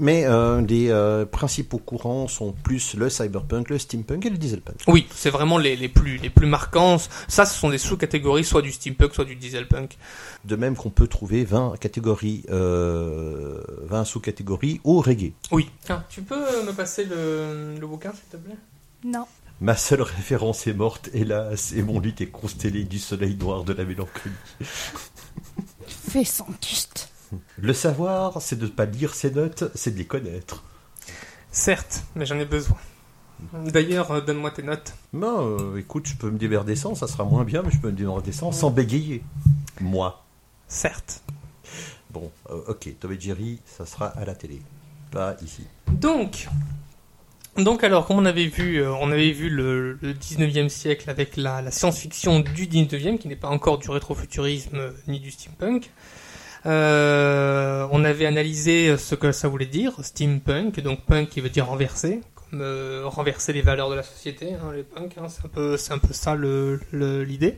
[0.00, 4.76] Mais euh, les euh, principaux courants sont plus le cyberpunk, le steampunk et le dieselpunk.
[4.86, 6.98] Oui, c'est vraiment les, les plus les plus marquants.
[7.26, 9.96] Ça, ce sont des sous-catégories, soit du steampunk, soit du dieselpunk.
[10.44, 15.32] De même qu'on peut trouver 20 catégories, euh, 20 sous-catégories au reggae.
[15.50, 15.68] Oui.
[16.10, 18.56] Tu peux me passer le, le bouquin, s'il te plaît?
[19.04, 19.26] Non.
[19.60, 23.72] Ma seule référence est morte, hélas, et mon lit est constellé du soleil noir de
[23.72, 24.34] la mélancolie.
[25.88, 27.08] Fais son custe.
[27.58, 30.62] Le savoir, c'est de ne pas lire ses notes, c'est de les connaître.
[31.50, 32.76] Certes, mais j'en ai besoin.
[33.52, 34.94] D'ailleurs, euh, donne-moi tes notes.
[35.12, 37.90] Non, euh, écoute, je peux me démerder sans, ça sera moins bien, mais je peux
[37.90, 39.22] me démerder sans, sans bégayer.
[39.80, 40.24] Moi.
[40.66, 41.22] Certes.
[42.10, 44.60] Bon, euh, ok, Tom et Jerry, ça sera à la télé,
[45.10, 45.64] pas ici.
[45.88, 46.48] Donc,
[47.58, 51.36] donc alors, comme on avait vu, euh, on avait vu le, le 19e siècle avec
[51.36, 55.90] la, la science-fiction du 19e, qui n'est pas encore du rétrofuturisme euh, ni du steampunk.
[56.68, 61.66] Euh, on avait analysé ce que ça voulait dire, steampunk, donc punk qui veut dire
[61.66, 65.98] renverser, comme euh, renverser les valeurs de la société, hein, les punks, hein, c'est un
[65.98, 67.56] peu, ça l'idée.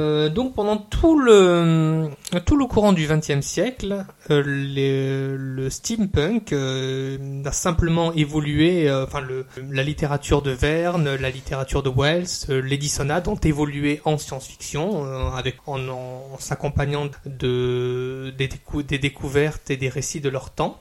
[0.00, 2.08] Euh, donc pendant tout le
[2.46, 8.88] tout le courant du XXe siècle, euh, les- le steampunk euh, a simplement évolué.
[8.88, 14.00] euh, enfin, le, la littérature de Verne, la littérature de Wells, euh, l'Edisonade ont évolué
[14.04, 20.20] en science-fiction, euh, avec en, en s'accompagnant de des, décou- des découvertes et des récits
[20.20, 20.80] de leur temps.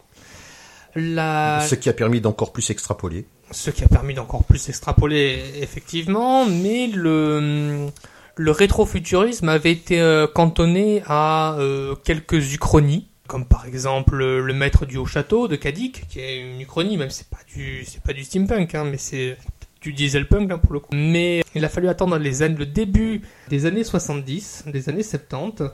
[0.95, 3.26] La, Ce qui a permis d'encore plus extrapoler.
[3.52, 7.88] ce qui a permis d'encore plus extrapoler effectivement, mais le
[8.36, 14.54] le rétrofuturisme avait été euh, cantonné à euh, quelques uchronies, comme par exemple euh, le
[14.54, 18.02] maître du haut château de Kadik, qui est une uchronie, même c'est pas du c'est
[18.02, 19.38] pas du steampunk, hein, mais c'est
[19.82, 20.89] du dieselpunk pour le coup.
[20.93, 25.65] Mais il a fallu attendre les années, le début des années 70, des années 70,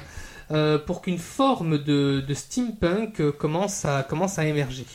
[0.51, 4.85] euh, pour qu'une forme de, steampunk commence à commence à émerger,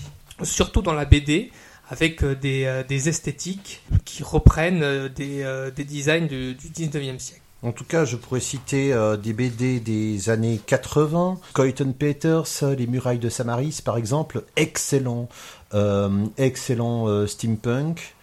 [0.43, 1.51] surtout dans la BD
[1.91, 7.44] avec des, esthétiques qui reprennent des, des designs du 19e siècle.
[7.65, 12.75] En tout cas, je pourrais citer euh, des BD des années 80, Coyton Peters, euh,
[12.75, 15.31] Les Murailles de Samaris, par exemple, excellent,
[15.73, 18.15] euh, excellent steampunk.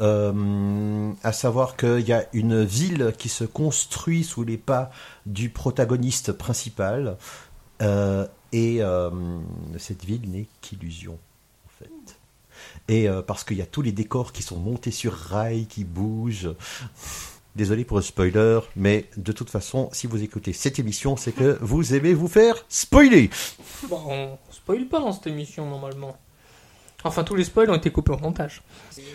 [0.00, 4.90] À savoir qu'il y a une ville qui se construit sous les pas
[5.26, 7.16] du protagoniste principal,
[7.80, 8.80] et
[9.78, 11.18] cette ville n'est qu'illusion,
[11.66, 12.18] en fait.
[12.88, 16.54] Et parce qu'il y a tous les décors qui sont montés sur rails, qui bougent.
[17.56, 21.56] Désolé pour le spoiler, mais de toute façon, si vous écoutez cette émission, c'est que
[21.62, 23.30] vous aimez vous faire spoiler.
[23.88, 26.18] Bon, on spoil pas dans cette émission normalement.
[27.02, 28.62] Enfin, tous les spoils ont été coupés au montage.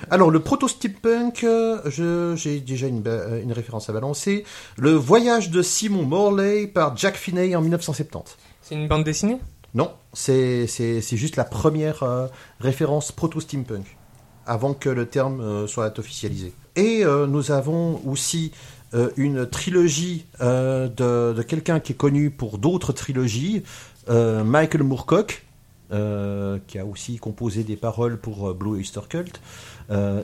[0.10, 4.44] Alors, le proto-steampunk, euh, j'ai déjà une, euh, une référence à balancer.
[4.76, 8.38] Le voyage de Simon Morley par Jack Finney en 1970.
[8.64, 9.40] C'est une bande dessinée?
[9.76, 10.68] Non, c'est
[11.12, 12.28] juste la première euh,
[12.60, 13.86] référence proto-steampunk,
[14.48, 16.54] avant que le terme euh, soit officialisé.
[16.76, 18.52] Et euh, nous avons aussi
[18.94, 23.64] euh, une trilogie euh, de, quelqu'un qui est connu pour d'autres trilogies,
[24.10, 25.46] Michael Moorcock,
[25.90, 29.40] qui a aussi composé des paroles pour Blue Oyster Cult,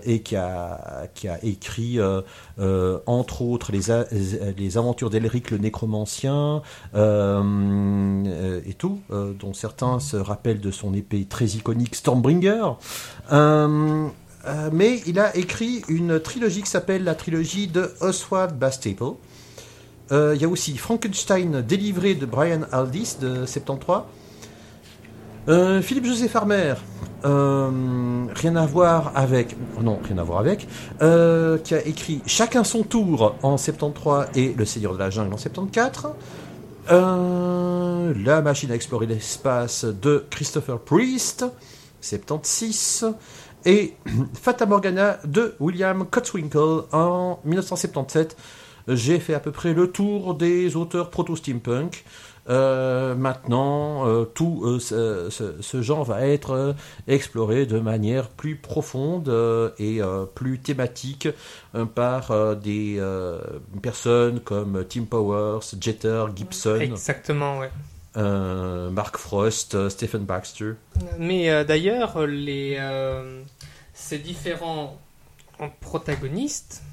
[0.04, 2.00] et qui a, qui a écrit,
[2.58, 6.64] entre autres, les, les aventures d'Elric le Nécromancien,
[6.96, 12.72] et tout, dont certains se rappellent de son épée très iconique Stormbringer.
[14.48, 19.16] Euh, mais il a écrit une trilogie qui s'appelle la trilogie de Oswald Bastaple.
[20.12, 24.04] Euh, Il y a aussi Frankenstein délivré de Brian Aldiss de 73.
[25.50, 26.76] Euh, Philippe José Farmer,
[27.24, 30.68] rien à voir avec, non, rien à voir avec,
[31.00, 35.38] qui a écrit Chacun son tour en 73 et Le Seigneur de la Jungle en
[35.38, 36.14] 74.
[36.90, 41.46] Euh, la machine à explorer l'espace de Christopher Priest,
[42.00, 43.06] 76.
[43.66, 43.96] Et
[44.34, 48.38] Fata Morgana de William Cotswinkle en 1977.
[48.88, 52.06] J'ai fait à peu près le tour des auteurs proto-steampunk.
[52.50, 56.76] Euh, maintenant, euh, tout euh, ce, genre va être
[57.08, 59.30] exploré de manière plus profonde
[59.80, 60.00] et
[60.36, 61.28] plus thématique
[61.96, 63.02] par des
[63.82, 67.70] personnes comme Tim Powers, Jeter, Gibson, Exactement, ouais.
[68.18, 70.74] Euh, Mark Frost, euh, Stephen Baxter.
[71.20, 73.42] Mais euh, d'ailleurs, les, euh,
[73.94, 74.98] ces différents
[75.82, 76.84] protagonistes,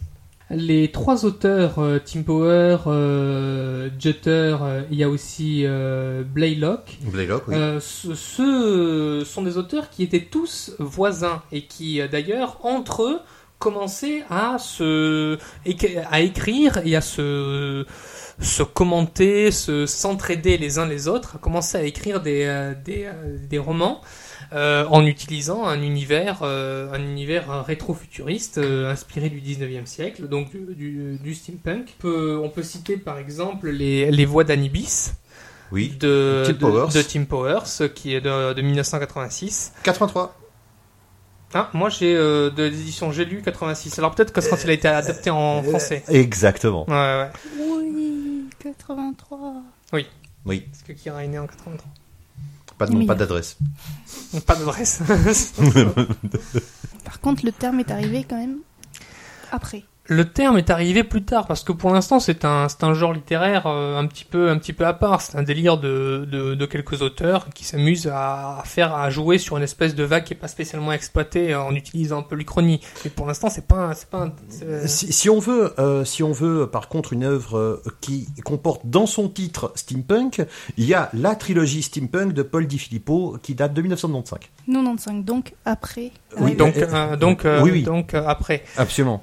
[0.50, 6.98] les trois auteurs, euh, Tim Power, euh, Jutter, euh, il y a aussi euh, Blaylock,
[7.00, 7.54] Blaylock, oui.
[7.56, 13.20] euh, ce, ce sont des auteurs qui étaient tous voisins et qui d'ailleurs entre eux
[13.58, 15.38] commençaient à se
[16.10, 17.86] à écrire et à se
[18.40, 23.04] se commenter, se s'entraider les uns les autres, à commencer à écrire des euh, des,
[23.04, 24.00] euh, des romans
[24.52, 30.50] euh, en utilisant un univers euh, un univers rétro-futuriste euh, inspiré du 19e siècle, donc
[30.52, 31.94] du, du, du steampunk.
[31.98, 35.12] On peut, on peut citer par exemple les, les voix d'Anibis
[35.72, 35.94] oui.
[35.98, 36.88] de Tim de- Powers.
[36.92, 39.72] de Tim Powers, qui est de, de 1986.
[39.82, 40.38] 83.
[41.56, 43.96] Ah, moi j'ai euh, de l'édition J'ai lu 86.
[44.00, 46.02] Alors peut-être que c'est quand il a été adapté en français.
[46.08, 46.84] Exactement.
[46.88, 47.30] Ouais, ouais.
[47.60, 48.23] Oui,
[48.64, 49.62] 83.
[49.92, 50.60] Oui.
[50.70, 51.86] Parce que Kira est né en 83.
[52.78, 53.56] Pas de nom, pas d'adresse.
[54.46, 55.00] Pas d'adresse.
[57.04, 58.58] Par contre, le terme est arrivé quand même
[59.52, 59.84] après.
[60.06, 63.14] Le terme est arrivé plus tard parce que pour l'instant c'est un c'est un genre
[63.14, 65.22] littéraire euh, un petit peu un petit peu à part.
[65.22, 69.56] C'est un délire de, de, de quelques auteurs qui s'amusent à, faire à jouer sur
[69.56, 72.80] une espèce de vague qui est pas spécialement exploitée en utilisant un peu l'Uchronie.
[73.04, 76.22] Mais pour l'instant c'est pas un- c'est pas un- Si, si on veut, euh, si
[76.22, 80.42] on veut, par contre, une œuvre euh, qui comporte dans son titre steampunk,
[80.76, 84.38] il y a la trilogie steampunk de Paul Di Filippo qui date de 1995.
[84.66, 86.10] 95, donc après.
[86.40, 87.82] Oui, donc euh, euh, donc euh, oui, oui.
[87.82, 88.64] donc euh, après.
[88.76, 89.22] Absolument.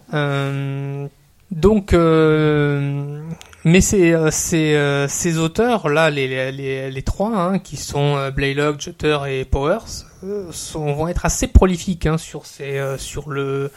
[1.51, 3.21] Donc, euh,
[3.65, 8.29] mais ces, euh, ces, euh, ces auteurs là, les, les, les, trois, hein, qui sont
[8.29, 10.05] Blaylock, Jutter et Powers,
[10.51, 13.69] sont, vont être assez prolifiques hein, sur ces, sur le,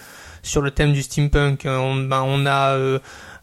[0.42, 1.64] sur le thème du steampunk.
[1.66, 2.98] On, ben, on a euh,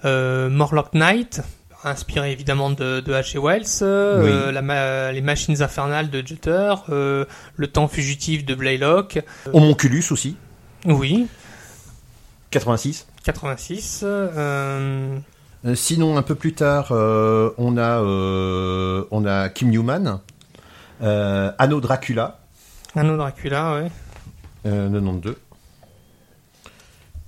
[0.05, 1.41] euh, Morlock Knight,
[1.83, 3.37] inspiré évidemment de, de H.G.
[3.37, 4.53] Wells, euh, Oui.
[4.53, 9.19] la ma- les machines infernales de Jutter, le temps fugitif de Blaylock.
[9.51, 10.37] Homonculus aussi,
[10.85, 11.27] Oui,
[12.51, 13.07] 86.
[13.23, 14.01] 86.
[14.03, 15.17] Euh,
[15.63, 20.19] Euh, sinon, un peu plus tard, euh, on a, euh, on a Kim Newman,
[21.01, 22.39] Anno Dracula,
[22.95, 23.91] Anno Dracula, ouais.
[24.65, 25.35] euh, 92.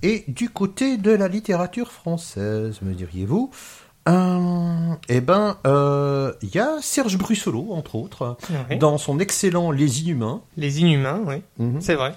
[0.02, 3.50] Et du côté de la littérature française, me diriez-vous?
[4.06, 5.56] Eh ben,
[6.42, 8.36] il y a Serge Brussolo, entre autres,
[8.68, 8.76] Ouais.
[8.76, 10.42] dans son excellent Les Inhumains.
[10.56, 11.80] Les Inhumains, oui, Mhm.
[11.80, 12.14] c'est vrai.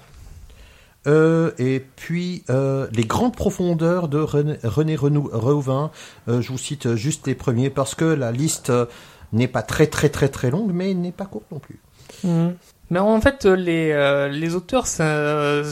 [1.06, 4.96] Euh, et puis euh, les grandes profondeurs de René, René.
[6.28, 8.72] Euh, je vous cite juste les premiers parce que la liste
[9.32, 11.80] n'est pas très très très très longue, mais n'est pas courte non plus.
[12.90, 15.62] Mais en fait, les, les auteurs s'inspirent,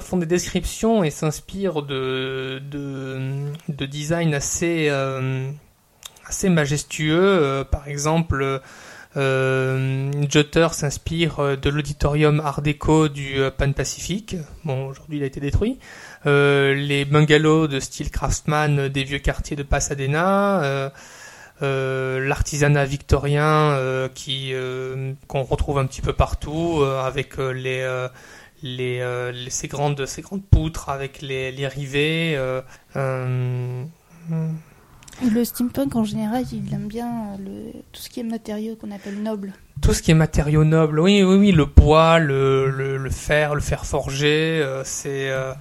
[0.00, 4.90] font des descriptions et s'inspirent de, de, de design assez,
[6.26, 7.64] assez majestueux.
[7.70, 8.60] Par exemple,
[9.16, 14.36] euh, Jutter s'inspire euh, de l'auditorium Art déco du euh, Pan Pacifique.
[14.64, 15.78] Bon, aujourd'hui il a été détruit.
[16.26, 20.92] Euh, les bungalows de style craftsman des vieux quartiers de Pasadena.
[21.60, 23.78] l'artisanat victorien
[24.14, 24.54] qui
[25.26, 27.84] qu'on retrouve un petit peu partout avec les
[28.62, 32.38] les, ces grandes ces grandes poutres avec les, rivets
[35.22, 37.80] Le steampunk en général, il aime bien euh, le...
[37.92, 39.52] tout ce qui est matériaux qu'on appelle nobles.
[39.82, 43.54] tout ce qui est matériaux nobles oui oui oui le bois le, le, le fer
[43.54, 45.52] le fer forgé euh, c'est euh,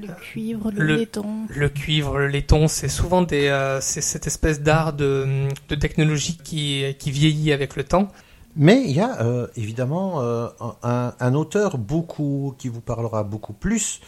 [0.00, 1.26] Le cuivre, le, le- laiton.
[1.48, 6.38] le cuivre le laiton c'est souvent des euh, c'est cette espèce d'art de, de technologie
[6.42, 8.08] qui qui vieillit avec le temps
[8.56, 10.48] Mais il y a euh, évidemment euh,
[10.82, 14.00] un, un auteur beaucoup qui vous parlera beaucoup plus.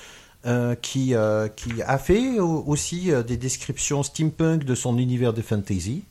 [0.47, 5.33] Euh, qui, euh, qui a fait au- aussi euh, des descriptions steampunk de son univers
[5.33, 6.03] de fantasy,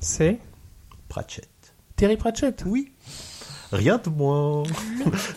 [0.00, 0.38] c'est
[1.08, 1.48] Pratchett.
[1.96, 2.62] Terry Pratchett?
[2.66, 2.90] Oui.
[3.72, 4.62] Rien de moins.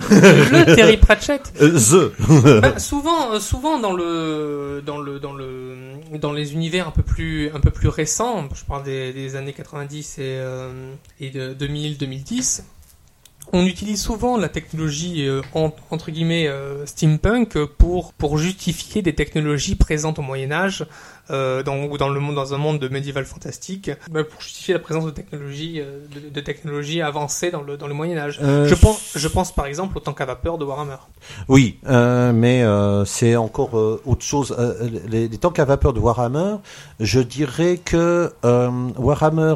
[0.09, 2.11] le Terry Pratchett the.
[2.61, 5.75] Bah, souvent, souvent dans le, dans le, dans le,
[6.19, 9.53] dans les univers un peu plus, un peu plus récents, je parle des, des années
[9.53, 10.41] 90 et,
[11.19, 12.63] et de 2000, 2010,
[13.53, 19.15] on utilise souvent la technologie euh, en- entre guillemets euh, steampunk pour pour justifier des
[19.15, 20.85] technologies présentes au Moyen Âge
[21.31, 24.73] euh, dans, ou dans le monde, dans un monde de médiéval fantastique, bah, pour justifier
[24.73, 28.39] la présence de technologies, euh, de, de technologies avancées dans le, dans le Moyen Âge.
[28.41, 30.97] Euh, Je pense, je pense par exemple au tank à vapeur de Warhammer.
[31.47, 32.63] Oui, mais
[33.05, 34.55] c'est encore autre chose.
[35.09, 36.55] Les, les tanks à vapeur de Warhammer,
[36.99, 38.31] je dirais que
[38.97, 39.55] Warhammer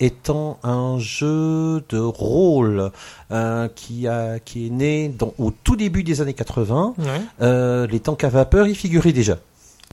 [0.00, 2.90] étant un jeu de rôle
[3.30, 7.04] euh, qui, a, qui est né dans, au tout début des années 80, Ouais.
[7.42, 9.38] euh, les tanks à vapeur y figuraient déjà.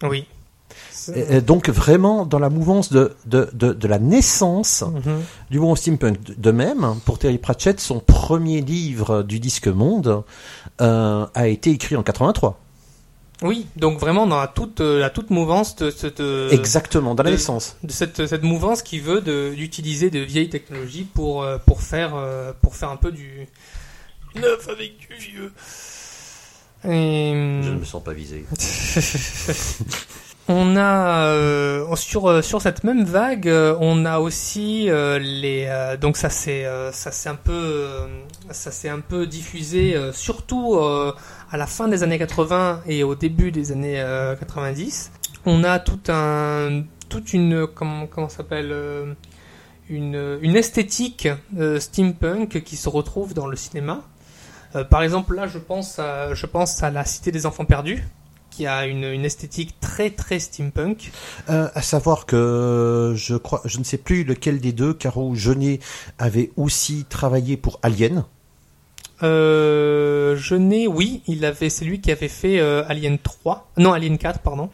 [0.04, 0.26] Oui.
[1.14, 5.22] Et- et donc vraiment dans la mouvance de, de, de, de la naissance Mhm.
[5.52, 6.18] du mouvement steampunk.
[6.40, 10.24] De- même, pour Terry Pratchett, son premier livre du disque monde
[10.82, 12.60] euh, a été écrit en 83.
[13.42, 17.24] Oui, donc vraiment dans la toute, euh, la toute mouvance de cette, euh, Exactement, dans
[17.24, 17.76] la de- naissance.
[17.84, 22.14] de cette, cette mouvance qui veut d'utiliser de vieilles technologies pour, pour, faire,
[22.62, 23.48] pour faire un peu du
[24.36, 25.52] neuf avec du vieux.
[26.86, 27.32] Et,
[27.64, 28.46] Je ne me sens pas visé.
[30.48, 35.66] On a euh, sur euh, sur cette même vague, euh, on a aussi euh, les
[35.68, 37.88] euh, donc ça c'est ça c'est un peu
[38.52, 43.52] ça s'est un peu diffusé surtout à la fin des années 80 et au début
[43.52, 45.12] des années euh, 90.
[45.48, 49.16] On a tout un toute une comment comment s'appelle
[49.90, 51.28] une une esthétique
[51.80, 54.04] steampunk qui se retrouve dans le cinéma.
[54.92, 58.04] Par exemple là je pense à je pense à la Cité des enfants perdus
[58.56, 61.12] qui a une, une esthétique très très steampunk.
[61.50, 65.80] Euh, à savoir que je crois, je ne sais plus lequel des deux, Caro Jeunet
[66.18, 68.24] avait aussi travaillé pour Alien.
[69.24, 74.18] Euh, Jeunet, oui, il avait, c'est lui qui avait fait euh, Alien 3, non Alien
[74.18, 74.70] 4, pardon.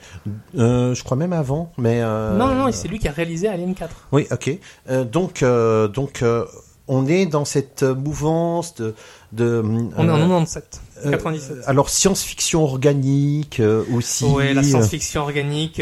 [0.58, 3.48] Euh, je crois même avant, mais euh, Non, non, non, c'est lui qui a réalisé
[3.48, 4.10] Alien 4.
[4.12, 4.52] Oui, ok.
[4.90, 6.46] Euh, donc, euh, donc, euh,
[6.88, 8.96] on est dans cette mouvance de.
[9.32, 11.58] de On est en euh, 97, euh, 97.
[11.66, 14.26] alors, science-fiction organique euh, aussi.
[14.26, 15.82] ouais, la science-fiction organique.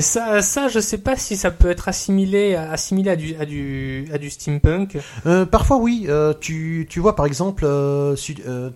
[0.00, 4.08] Ça, ça, je sais pas si ça peut être assimilé, assimilé à du, à du,
[4.12, 4.98] à du steampunk.
[5.26, 6.06] Euh, parfois, oui.
[6.08, 8.14] Euh, tu, tu vois, par exemple, euh,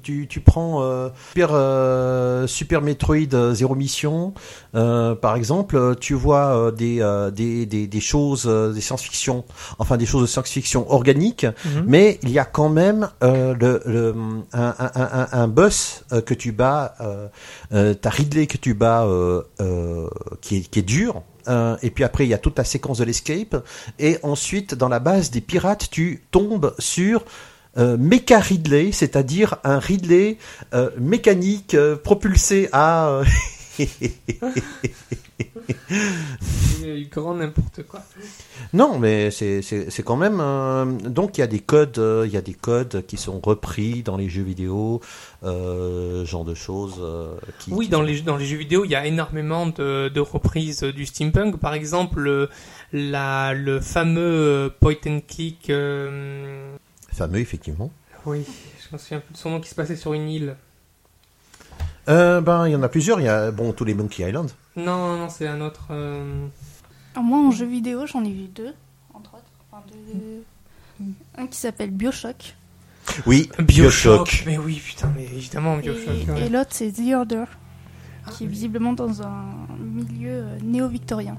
[0.03, 1.51] tu, tu prends Super,
[2.49, 4.35] Super Metroid Zero Mission,
[4.73, 6.99] par exemple, tu vois des,
[7.35, 9.45] des, des, des choses, des science-fiction,
[9.79, 11.85] enfin des choses de science-fiction organique, Mhm.
[11.87, 14.15] mais il y a quand même le, le,
[14.53, 16.95] un, un, un, un boss que tu bats,
[17.71, 19.07] t'as Ridley que tu bats
[20.41, 21.10] qui, est, qui est dur.
[21.51, 23.65] Euh, et puis après, il y a toute la séquence de l'escape.
[23.99, 27.25] Et ensuite, dans la base des pirates, tu tombes sur
[27.79, 30.39] euh, Mecha Ridley, c'est-à-dire un Ridley
[30.75, 33.23] euh, mécanique euh, propulsé à...
[35.91, 38.03] C'est grand n'importe quoi.
[38.73, 42.37] Non, mais c'est quand même euh, donc il y a des codes euh, il y
[42.37, 45.01] a des codes qui sont repris dans les jeux vidéo
[45.43, 47.01] euh, genre de choses
[47.59, 50.21] qui Oui, qui dans les, dans les jeux vidéo, il y a énormément de, de
[50.21, 51.59] reprises du steampunk.
[51.59, 52.49] Par exemple, le,
[52.93, 55.71] la, le fameux point and click.
[55.71, 56.77] euh,
[57.13, 57.91] fameux effectivement.
[58.27, 58.45] oui,
[58.81, 60.57] je me souviens plus de son nom qui se passait sur une île.
[62.11, 64.51] Euh, ben il y en a plusieurs, il y a bon tous les Monkey Island.
[64.77, 65.87] Non, non, c'est un autre.
[65.91, 66.47] euh,
[67.15, 68.73] Alors, moi, en jeu vidéo, j'en ai vu deux,
[69.15, 69.45] entre autres.
[69.71, 69.83] Enfin,
[70.13, 70.43] deux-
[71.39, 72.55] Un qui s'appelle Bioshock.
[73.27, 74.45] Oui, Bioshock.
[74.47, 76.15] Mais oui, putain, mais évidemment, Et, Bioshock.
[76.29, 76.49] et ouais.
[76.49, 77.45] l'autre, c'est The Order,
[78.31, 79.45] qui est Ah, visiblement dans un
[79.79, 81.37] milieu euh, néo-victorien.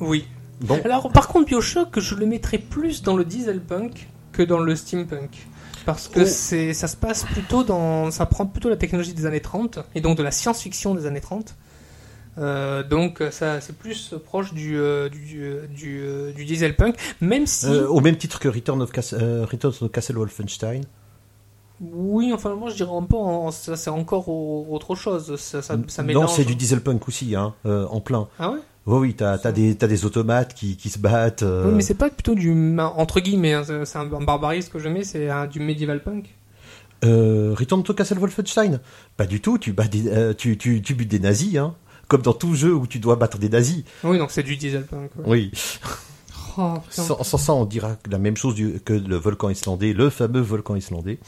[0.00, 0.26] Oui.
[0.60, 4.74] Bon, Alors, par contre, Bioshock, je le mettrais plus dans le dieselpunk que dans le
[4.74, 5.46] steampunk.
[5.86, 6.26] Parce que Oh.
[6.26, 10.00] c'est, ça se passe plutôt dans, ça prend plutôt la technologie des années 30 et
[10.02, 11.54] donc de la science-fiction des années 30.
[12.38, 17.46] Euh, donc ça, c'est plus proche du euh, du, euh, du, euh, du dieselpunk, même
[17.46, 20.82] si euh, au même titre que Return of, Cas- euh, Return of Castle Wolfenstein.
[21.80, 25.36] oui, enfin moi je dirais un peu, en- ça c'est encore au- autre chose.
[25.36, 26.30] Ça, ça, ça non, mélange.
[26.34, 28.28] c'est du dieselpunk aussi, hein, euh, en plein.
[28.38, 28.58] Ah ouais?
[28.86, 31.42] Oui, oui, t'as des des automates qui qui se battent.
[31.42, 34.88] euh, Oui, mais c'est pas plutôt du entre guillemets, hein, c'est un barbarisme que je
[34.88, 36.34] mets, c'est du medieval punk.
[37.04, 38.80] Euh, Return to Castle Wolfenstein
[39.18, 41.74] Pas du tout, tu, bats des, euh, tu, tu, tu butes des nazis, hein.
[42.08, 43.82] Comme dans tout jeu où tu dois battre des nazis.
[44.04, 45.10] Oui, donc c'est du dieselpunk.
[45.18, 45.24] ouais.
[45.26, 45.50] Oui.
[46.58, 46.74] Oh.
[46.88, 50.40] Sans, sans ça, on dira la même chose du- que le volcan islandais, le fameux
[50.40, 51.18] volcan islandais.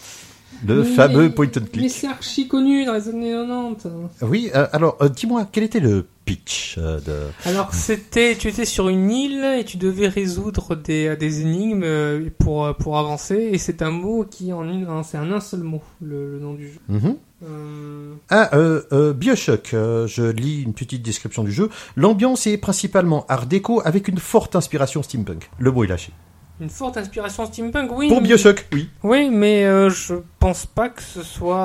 [0.66, 1.90] Le Mais- fameux point and Mais click.
[1.90, 3.88] c'est archi connu dans les années 90.
[4.22, 7.14] Oui, euh, alors, euh, dis-moi, quel était le pitch euh, de...
[7.48, 12.74] Alors c'était, tu étais sur une île et tu devais résoudre des, des énigmes pour,
[12.76, 15.80] pour avancer et c'est un mot qui en une, en- c'est un, un seul mot
[16.02, 16.80] le, le nom du jeu.
[16.88, 17.16] Mhm.
[17.44, 21.70] Euh, Ah, euh, euh, Bioshock, euh, je lis une petite description du jeu.
[21.96, 25.48] L'ambiance est principalement art déco avec une forte inspiration steampunk.
[25.60, 26.12] Le mot est lâché.
[26.60, 28.08] Une forte inspiration steampunk, oui.
[28.08, 28.88] Pour mais- Bioshock, oui.
[29.02, 31.56] Oui, mais euh, je pense pas que ce soit.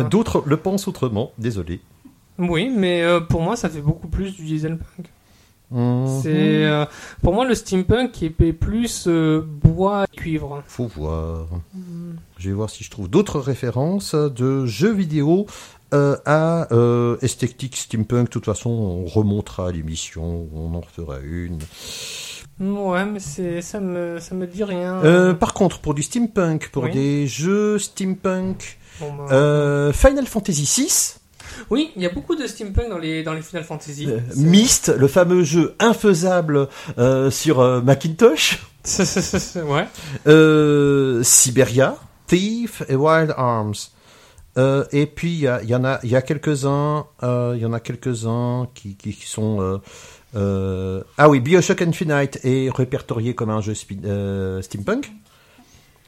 [0.00, 1.80] euh, D'autres le pensent autrement, désolé.
[2.38, 5.06] Oui, mais euh, pour moi, ça fait beaucoup plus du dieselpunk.
[6.22, 6.84] C'est euh,
[7.22, 10.62] pour moi le steampunk est plus bois et cuivre.
[10.66, 11.46] Faut voir.
[12.36, 15.46] Je vais voir si je trouve d'autres références de jeux vidéo
[15.94, 18.26] euh, à euh, esthétique steampunk.
[18.26, 21.58] De toute façon, on remontera à l'émission, on en refera une.
[22.60, 25.02] Ouais, mais c'est ça me ça me dit rien.
[25.04, 26.90] Euh, par contre, pour du steampunk, pour Oui.
[26.92, 31.14] des jeux steampunk, Bon, bah, euh, Final Fantasy VI,
[31.70, 34.06] Oui, il y a beaucoup de steampunk dans les dans les Final Fantasy.
[34.08, 38.62] euh, Myst, le fameux jeu infaisable euh, sur Macintosh,
[39.56, 39.86] ouais.
[41.24, 41.96] Siberia,
[42.26, 43.74] Thief et Wild Arms.
[44.58, 45.32] Euh, et puis
[45.62, 49.14] il y, en a, il y a quelques-uns, il y en a quelques-uns qui, qui,
[49.14, 49.80] qui sont
[50.34, 53.74] euh, ah oui, Bioshock Infinite est répertorié comme un jeu
[54.04, 55.12] euh, steampunk.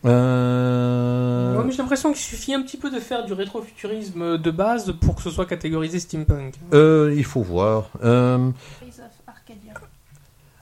[0.04, 4.92] Euh, Ouais, j'ai l'impression qu'il suffit un petit peu de faire du rétrofuturisme de base
[5.00, 6.54] pour que ce soit catégorisé steampunk.
[6.72, 7.88] euh, il faut voir.
[8.02, 8.50] Euh,
[8.80, 9.72] Face of Arcadia.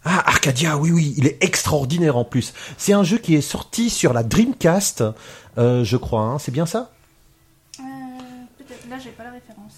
[0.04, 2.52] Ah, Arcadia, oui, oui, il est extraordinaire en plus.
[2.76, 5.04] C'est un jeu qui est sorti sur la Dreamcast,
[5.58, 6.22] euh, je crois.
[6.22, 6.90] hein, C'est bien ça?
[7.80, 7.82] Euh,
[8.58, 8.88] Peut-être.
[8.90, 9.74] Là, j'ai pas la référence.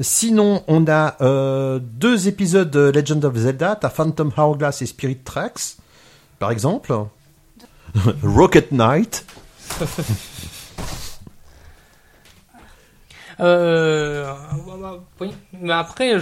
[0.00, 5.18] Sinon, on a euh, deux épisodes de Legend of Zelda, t'as Phantom Hourglass et Spirit
[5.18, 5.76] Tracks,
[6.40, 6.92] par exemple.
[8.22, 9.24] Rocket Knight.
[13.40, 14.32] Euh,
[15.20, 16.20] oui, mais après, un,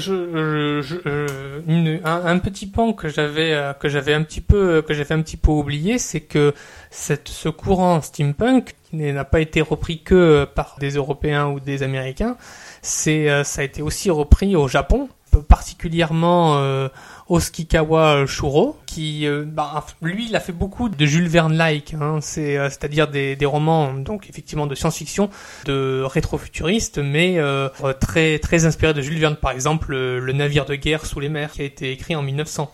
[2.39, 5.51] petit pan que j'avais euh, que j'avais un petit peu que j'avais un petit peu
[5.51, 6.55] oublié, c'est que
[6.91, 12.39] cette, ce courant steampunk n'a pas été repris que par des Européens ou des Américains,
[12.83, 15.09] c'est euh, ça a été aussi repris au Japon,
[15.41, 16.89] particulièrement euh,
[17.29, 22.59] Oskikawa Shuro, qui, euh, bah, lui, il a fait beaucoup de Jules Verne-like, hein, c'est,
[22.59, 25.31] euh, c'est-à-dire des, des romans, donc effectivement de science-fiction,
[25.65, 27.69] de rétrofuturiste, mais euh,
[28.01, 31.29] très très inspiré de Jules Verne, par exemple le, le navire de guerre sous les
[31.29, 32.71] mers, qui a été écrit en 1900.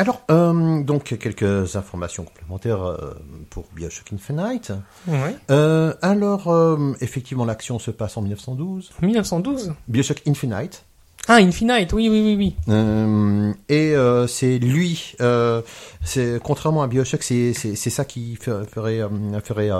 [0.00, 3.12] Alors, euh, donc, quelques informations complémentaires euh,
[3.50, 4.72] pour Bioshock Infinite.
[5.06, 5.36] Ouais.
[5.50, 8.92] Euh, alors, euh, effectivement, l'action se passe en 1912.
[9.02, 9.74] 1912.
[9.88, 10.86] Bioshock Infinite.
[11.32, 12.56] Ah, Infinite, oui, oui, oui, oui.
[12.68, 15.62] Euh, et euh, c'est lui, euh,
[16.02, 19.00] c'est contrairement à Bioshock, c'est ça qui fe- ferait
[19.44, 19.70] ferait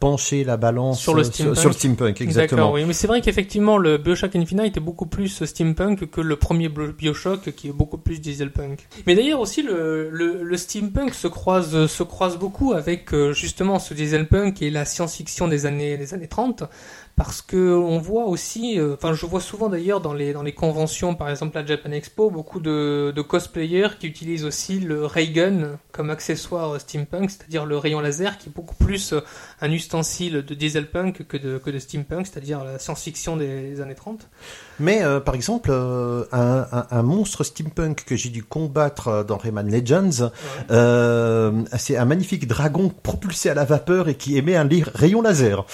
[0.00, 1.56] pencher la balance Sur le steampunk.
[1.56, 2.72] sur, le steampunk, D'accord, exactement.
[2.72, 6.68] oui, mais c'est vrai qu'effectivement le Bioshock Infinite est beaucoup plus steampunk que le premier
[6.68, 8.86] Bio- Bioshock qui est beaucoup plus dieselpunk.
[9.06, 13.94] Mais d'ailleurs aussi le, le, le steampunk se croise se croise beaucoup avec justement ce
[13.94, 16.64] dieselpunk et la science-fiction des années des années 30
[17.16, 20.54] parce que on voit aussi euh, enfin je vois souvent d'ailleurs dans les dans les
[20.54, 25.30] conventions par exemple la Japan Expo beaucoup de, de cosplayers qui utilisent aussi le ray
[25.30, 29.20] gun comme accessoire euh, steampunk, c'est-à-dire le rayon laser qui est beaucoup plus euh,
[29.60, 34.28] un ustensile de dieselpunk que de, que de steampunk, c'est-à-dire la science-fiction des années 30.
[34.80, 39.24] Mais euh, par exemple, euh, un, un, un monstre steampunk que j'ai dû combattre euh,
[39.24, 40.30] dans Rayman Legends,
[40.70, 45.64] euh, c'est un magnifique dragon propulsé à la vapeur et qui émet un rayon laser.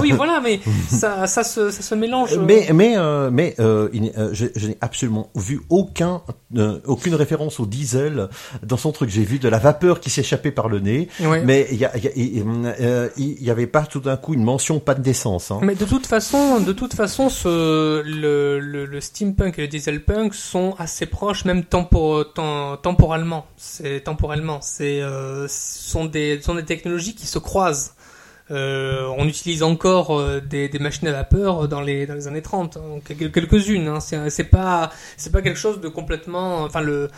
[0.00, 2.34] oui, voilà, mais ça, ça, se, ça se mélange.
[2.34, 6.22] euh, Mais mais euh, mais euh, il je, je n'ai absolument vu aucun
[6.56, 8.28] euh, aucune référence au diesel
[8.62, 9.10] dans son truc.
[9.10, 11.42] J'ai vu de la vapeur qui s'échappait par le nez, Ouais.
[11.44, 12.44] mais il y, a- il y, a- il
[12.80, 15.50] euh, il y avait pas tout d'un coup une mention pas de d'essence.
[15.50, 15.58] Hein.
[15.62, 20.74] Mais de toute façon, de toute façon, ce, le, le, steampunk et le dieselpunk sont
[20.78, 23.46] assez proches, même tempo, tem- temporellement.
[23.56, 27.94] C'est temporellement, c'est euh, sont des sont des technologies qui se croisent.
[28.50, 32.76] Euh, on utilise encore euh, des, machines à vapeur dans les dans les années 30,
[32.76, 33.88] hein, quel- quelques-unes.
[33.88, 36.64] Hein, c'est pas c'est pas quelque chose de complètement.
[36.64, 37.08] Enfin le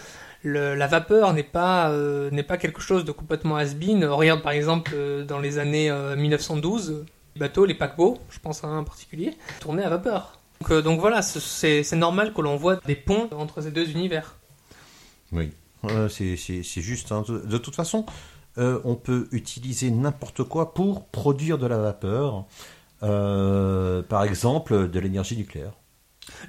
[0.44, 1.90] la vapeur n'est pas
[2.30, 4.04] n'est pas quelque chose de complètement has-been.
[4.04, 4.92] Regarde par exemple
[5.26, 7.04] dans les années euh, 1912,
[7.34, 10.38] les bateaux, les paquebots, je pense à un en particulier, tournaient à vapeur.
[10.60, 11.40] Donc, euh, donc voilà, ce-
[11.82, 14.36] c'est normal que l'on voit des ponts entre ces deux univers.
[15.32, 15.52] Oui,
[15.84, 16.36] Euh, c'est
[16.80, 17.12] juste.
[17.12, 17.24] hein.
[17.28, 18.06] De, toute façon,
[18.56, 22.44] euh, on peut utiliser n'importe quoi pour produire de la vapeur.
[23.00, 25.72] Par exemple, de l'énergie nucléaire.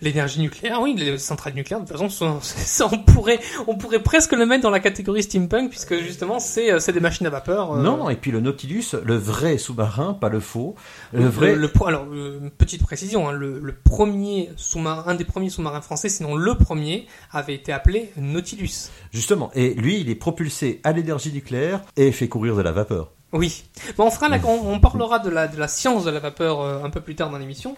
[0.01, 4.01] L'énergie nucléaire, oui, les centrales nucléaires, de toute façon, sont- ça, on pourrait, on pourrait
[4.01, 7.29] presque le mettre dans la catégorie steampunk, puisque justement, c'est euh, c'est des machines à
[7.29, 7.73] vapeur.
[7.73, 10.75] euh, Non, et puis le Nautilus, le vrai sous-marin, pas le faux.
[11.13, 11.55] Le vrai.
[11.55, 16.09] Le, alors, euh, petite précision, hein, le, le premier sous-marin, un des premiers sous-marins français,
[16.09, 18.89] sinon le premier, avait été appelé Nautilus.
[19.11, 23.11] Justement, et lui, il est propulsé à l'énergie nucléaire et fait courir de la vapeur.
[23.33, 23.63] Oui.
[23.97, 26.61] Bon, on fera la- on, on parlera de la, de la science de la vapeur
[26.61, 27.75] euh, un peu plus tard dans l'émission.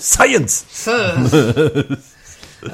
[0.00, 0.64] Science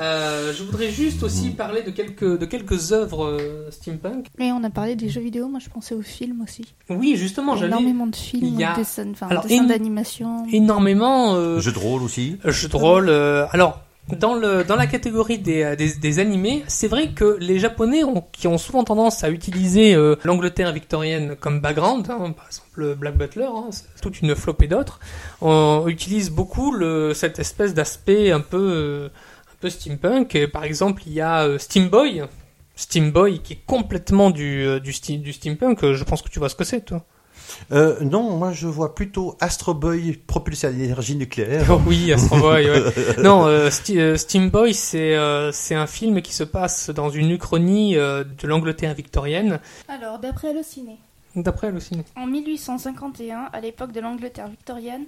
[0.01, 4.27] Euh, je voudrais juste aussi parler de quelques, de quelques œuvres euh, steampunk.
[4.37, 6.65] Mais on a parlé des jeux vidéo, moi je pensais aux films aussi.
[6.91, 10.45] Oui, justement, j'avais énormément de films, il y a- de dessins, d'animation.
[10.51, 11.35] énormément.
[11.37, 12.37] euh, Jeu de rôle aussi.
[12.45, 13.09] jeux de rôle.
[13.09, 17.37] euh, alors, dans, le, dans la catégorie des, euh, des, des animés, c'est vrai que
[17.41, 18.03] les Japonais
[18.33, 23.17] qui ont souvent tendance à utiliser euh, l'Angleterre victorienne comme background, hein, par exemple Black
[23.17, 23.71] Butler, hein,
[24.03, 25.01] toute une flopée d'autres,
[25.41, 26.75] on utilise beaucoup
[27.15, 30.47] cette espèce d'aspect un peu, euh, un peu steampunk.
[30.53, 32.23] Par exemple, il y a euh, Steam Boy.
[32.77, 36.39] Steam Boy qui est complètement du, euh, du, du steampunk, Euh, je pense que tu
[36.39, 37.05] vois ce que c'est toi.
[37.73, 41.67] Euh, non, moi je vois plutôt Astro Boy propulsé à l'énergie nucléaire.
[41.71, 42.83] Oh oui, Astro Boy, ouais.
[43.23, 47.31] Non, euh, euh, Steam Boy, c'est euh, c'est un film qui se passe dans une
[47.31, 50.97] uchronie euh, de l'Angleterre victorienne, Alors, d'après Allociné,
[51.35, 52.05] d'après Allociné.
[52.17, 55.05] en 1851, à l'époque de l'Angleterre victorienne,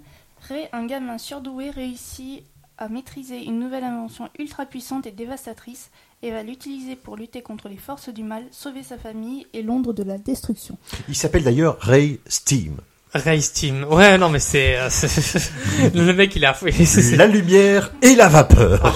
[0.49, 2.45] Ray, un gamin surdoué, réussit
[2.79, 5.91] à maîtriser une nouvelle invention ultra puissante et dévastatrice
[6.23, 9.93] et va l'utiliser pour lutter contre les forces du mal, sauver sa famille et Londres
[9.93, 10.79] de la destruction.
[11.09, 12.77] Il s'appelle d'ailleurs Ray Steam.
[13.15, 13.85] Ray Steam.
[13.85, 14.89] Ouais, non, mais c'est euh,
[15.95, 16.55] le mec, il a.
[17.17, 18.95] La lumière et la vapeur.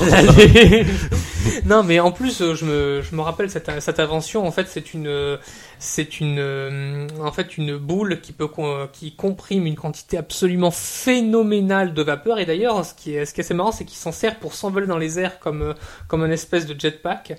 [1.65, 4.47] non, mais en plus, euh, je me, je me rappelle cette, cette invention.
[4.47, 5.39] En fait, c'est une, euh,
[5.83, 10.71] c'est une, euh, en fait, une boule qui peut, con- qui comprime une quantité absolument
[10.71, 12.39] phénoménale de vapeur.
[12.39, 14.55] Et d'ailleurs, ce qui est, ce qui est assez marrant, c'est qu'il s'en sert pour
[14.55, 15.75] s'envoler dans les airs comme, euh,
[16.07, 17.35] comme une espèce de jetpack.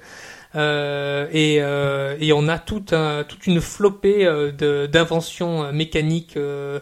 [0.55, 4.51] Euh, et, euh, et on a tout un, toute une flopée euh,
[4.87, 6.79] d'inventions euh, mécaniques euh,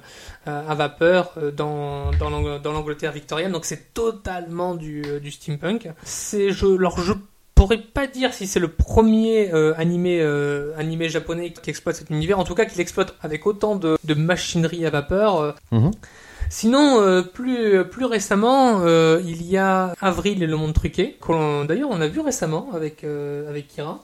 [0.47, 3.51] euh, à vapeur euh, dans, dans l'Ang- dans l'Angleterre victorienne.
[3.53, 5.87] Donc c'est totalement du, euh, du steampunk.
[6.03, 7.13] C'est je, alors je
[7.61, 12.09] pourrais pas dire si c'est le premier euh, animé euh, animé japonais qui exploite cet
[12.09, 12.39] univers.
[12.39, 15.39] En tout cas, qu'il l'exploite avec autant de, de machinerie à vapeur.
[15.39, 15.51] euh.
[15.71, 15.91] Mhm.
[16.49, 21.17] Sinon, euh, plus plus récemment, euh, il y a Avril et le monde truqué.
[21.21, 24.03] que l'on- D'ailleurs, on a vu récemment avec euh, avec Kira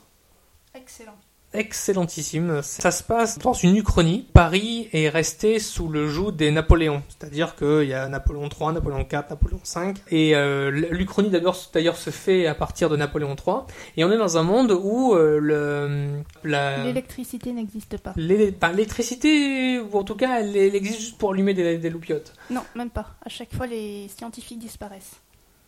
[0.76, 1.18] Excellent.
[1.58, 2.62] Excellentissime.
[2.62, 4.28] Ça se passe dans une uchronie.
[4.34, 7.04] Paris est resté sous le joug des Napoléons.
[7.10, 9.94] C'est-à-dire qu'il y a Napoléon III, Napoléon IV, Napoléon V.
[10.12, 11.56] Et euh, l'uchronie d'ailleurs
[11.98, 13.58] se fait à partir de Napoléon III.
[13.98, 18.14] Et on est dans un monde où euh, le, la, L'électricité n'existe pas.
[18.16, 22.34] l'électricité, ou en tout cas, elle, elle existe juste pour allumer des, des loupiottes.
[22.50, 23.16] Non, même pas.
[23.26, 25.16] À chaque fois, les scientifiques disparaissent.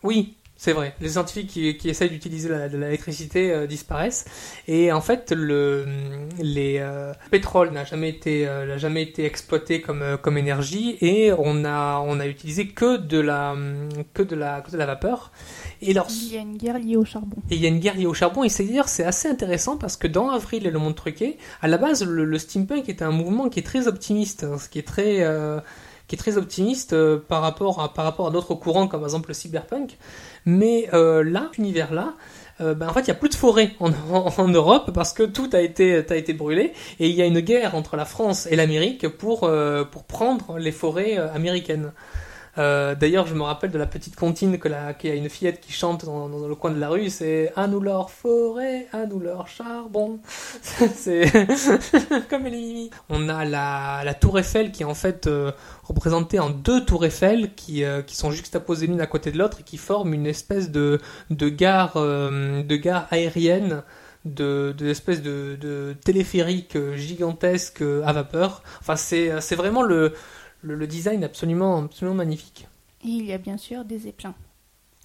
[0.03, 0.93] Oui, c'est vrai.
[0.99, 4.25] Les scientifiques qui, qui essayent d'utiliser de l'électricité euh, disparaissent.
[4.67, 5.85] Et en fait, le,
[6.37, 10.37] les, euh, le pétrole n'a jamais été, euh, n'a jamais été exploité comme, euh, comme
[10.37, 13.55] énergie et on a, on a utilisé que de la,
[14.13, 15.31] que de la, que de la vapeur.
[15.81, 17.37] Et alors, Il y a une guerre liée au charbon.
[17.49, 19.77] et il y a une guerre liée au charbon, et c'est dire c'est assez intéressant
[19.77, 23.01] parce que dans Avril et le monde truqué, à la base, le, le steampunk est
[23.01, 25.61] un mouvement qui est très optimiste, hein, ce qui est très, euh,
[26.09, 29.07] qui est très optimiste euh, par rapport à, par rapport à d'autres courants comme par
[29.07, 29.97] exemple le cyberpunk.
[30.45, 32.15] Mais euh, là, cet univers-là,
[32.61, 35.49] euh, ben, en fait, il y a plus de forêt en Europe parce que tout
[35.53, 38.55] a été, a été brûlé et il y a une guerre entre la France et
[38.55, 41.91] l'Amérique pour, euh, pour prendre les forêts euh, américaines.
[42.57, 45.29] Euh, D'ailleurs, je me rappelle de la petite comptine que la, qu'il y a une
[45.29, 49.05] fillette qui chante dans, le coin de la rue, c'est à nous leur forêt, à
[49.05, 50.19] nous leur charbon.
[50.53, 51.31] c'est
[52.29, 52.89] comme les.
[53.09, 55.51] On a la, la tour Eiffel qui est en fait euh,
[55.83, 59.59] représentée en deux tours Eiffel qui, euh, qui sont juxtaposées l'une à côté de l'autre
[59.61, 63.83] et qui forment une espèce de, de gare, euh, de gare aérienne
[64.25, 68.63] de, de espèces de, de téléphérique gigantesque à vapeur.
[68.81, 70.13] Enfin, c'est vraiment le,
[70.61, 72.67] le, le design absolument, absolument magnifique.
[73.03, 74.35] Et il y a bien sûr des éplins.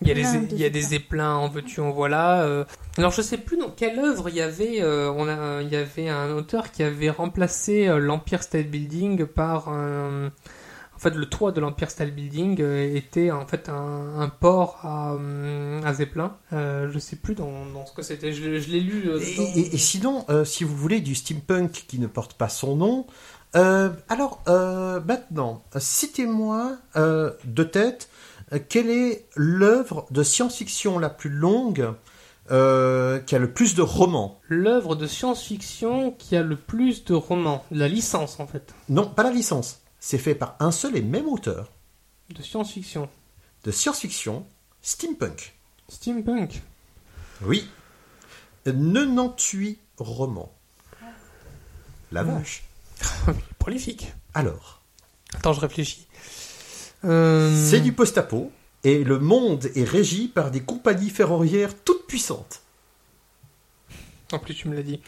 [0.01, 2.43] Il y a, des, de il y a des éplins en veux-tu, en voilà.
[2.43, 2.65] euh.
[2.99, 5.77] Alors je sais plus dans quelle œuvre il y avait, euh, on a, il y
[5.77, 10.33] avait un auteur qui avait remplacé euh, l'Empire State Building par un,
[10.97, 12.61] en fait le toit de l'Empire State Building
[12.95, 15.17] était en fait un, un port à,
[15.85, 16.37] à Zeppelin.
[16.53, 18.33] Euh, je sais plus dans, dans ce que c'était.
[18.33, 19.05] Je, je l'ai lu.
[19.21, 22.49] Et, dans- et- et sinon, euh, si vous voulez du steampunk qui ne porte pas
[22.49, 23.07] son nom,
[23.57, 28.09] euh, alors euh, maintenant, citez-moi euh, de tête
[28.69, 31.95] quelle est l'œuvre de science-fiction la plus longue
[32.49, 34.39] qui a le plus de romans?
[34.49, 39.23] L'œuvre de science-fiction qui a le plus de romans, la licence en fait, Non, pas
[39.23, 39.81] la licence.
[39.99, 41.71] C'est fait par un seul et même auteur
[42.29, 43.09] de science-fiction.
[43.65, 44.45] de science-fiction,
[44.83, 45.55] steampunk.
[45.89, 46.63] Steampunk.
[47.43, 47.69] Oui.
[48.65, 50.53] 98 romans.
[52.13, 52.65] La vache.
[53.59, 54.13] Prolifique.
[54.35, 54.85] Alors,
[55.35, 56.07] Attends, je réfléchis.
[57.05, 58.51] Euh, c'est du post-apo
[58.83, 62.63] et le monde est régi par des compagnies ferroviaires toutes puissantes.
[64.33, 65.01] En plus, tu me l'as dit.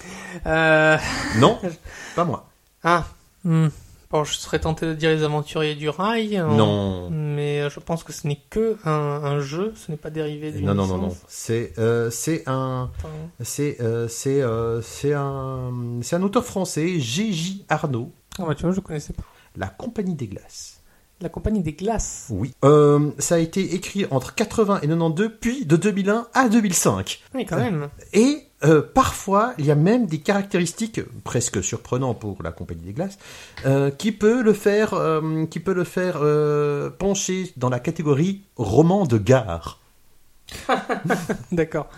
[0.47, 0.99] Euh...
[1.39, 1.59] Non,
[2.16, 2.49] pas moi.
[2.82, 3.07] Ah.
[3.45, 3.68] hmm.
[4.12, 6.36] Je serais tenté de dire les aventuriers du rail.
[6.36, 7.11] hein, Non.
[7.11, 10.64] Mais je pense que ce n'est que un, un jeu, ce n'est pas dérivé d'une
[10.66, 11.16] Non, non, non, non.
[11.28, 12.11] C'est euh,
[12.46, 13.09] un Enfin,
[13.42, 17.64] c'est euh, c'est euh, c'est un c'est un auteur français, G.J.
[17.68, 19.24] Arnaud, Ah bah tu vois, je connaissais pas.
[19.57, 20.76] La Compagnie des Glaces.
[21.20, 22.26] La compagnie des glaces.
[22.30, 22.52] Oui.
[22.64, 27.22] Euh, ça a été écrit entre 80 et 92, puis de 2001 à 2005.
[27.34, 27.88] Oui, quand même.
[28.12, 32.92] Et euh, parfois, il y a même des caractéristiques presque surprenantes pour la Compagnie des
[32.92, 33.18] Glaces,
[33.64, 34.94] euh, qui peut le faire,
[35.50, 36.20] qui peut le faire
[36.98, 39.80] pencher dans la catégorie roman de gare.
[41.53, 41.88] D'accord.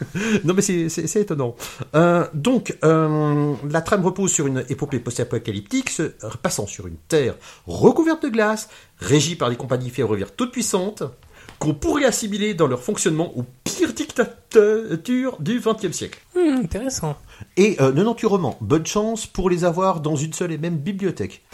[0.44, 1.54] Non mais c'est étonnant.
[1.94, 7.34] Euh, donc euh, la trame repose sur une épopée post-apocalyptique se passant sur une terre
[7.66, 8.68] recouverte de glace,
[8.98, 11.02] régie par des compagnies ferroviaires toutes puissantes,
[11.58, 16.20] qu'on pourrait assimiler dans leur fonctionnement aux pires dictatures du XXe siècle.
[16.34, 17.16] Hmm, intéressant.
[17.56, 21.44] Et euh, 98 romans, bonne chance pour les avoir dans une seule et même bibliothèque.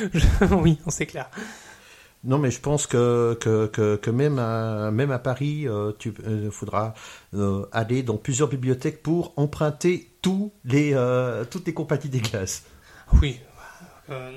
[0.50, 1.30] oui, on clair.
[2.22, 6.12] Non mais je pense que, que, que, que même, à, même à Paris, euh, tu
[6.26, 6.92] euh, faudra
[7.34, 10.94] euh, aller dans plusieurs bibliothèques pour emprunter tous les,
[11.50, 12.64] toutes les compagnies des glaces.
[13.22, 13.40] Oui.
[14.10, 14.30] Euh,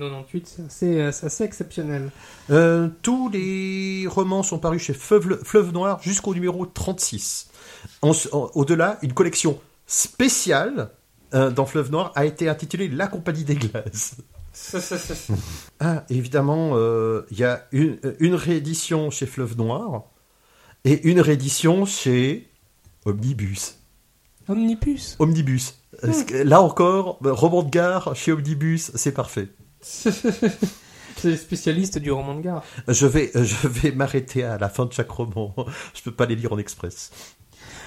[0.00, 2.10] 98, c'est assez, c'est assez exceptionnel.
[3.02, 7.50] Tous les romans sont parus chez Fleuve, Fleuve Noir jusqu'au numéro 36.
[8.02, 10.90] En- en- Au-delà, une collection spéciale
[11.32, 14.16] dans Fleuve Noir a été intitulée La Compagnie des Glaces.
[15.80, 20.04] Ah, évidemment, euh, il y a une, une réédition chez Fleuve Noir
[20.84, 22.48] et une réédition chez
[23.04, 23.76] Omnibus.
[24.48, 25.16] Omnibus.
[25.18, 25.74] Omnibus.
[26.00, 29.48] Que Là encore, roman de gare chez Omnibus, c'est parfait.
[29.80, 32.64] c'est spécialiste du roman de gare.
[32.88, 35.54] Je vais, je vais m'arrêter à la fin de chaque roman.
[35.94, 37.10] Je peux pas les lire en express.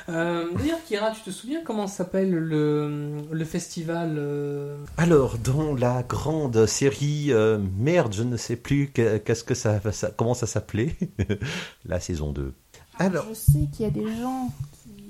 [0.09, 6.03] Euh, D'ailleurs, Kira, tu te souviens comment s'appelle le, le festival euh, Alors, dans la
[6.03, 10.47] grande série euh, Merde, je ne sais plus que- qu'est-ce que ça, ça- comment ça
[10.47, 10.95] s'appelait.
[11.85, 12.53] la saison 2.
[12.99, 14.49] Alors, Je sais qu'il y a des gens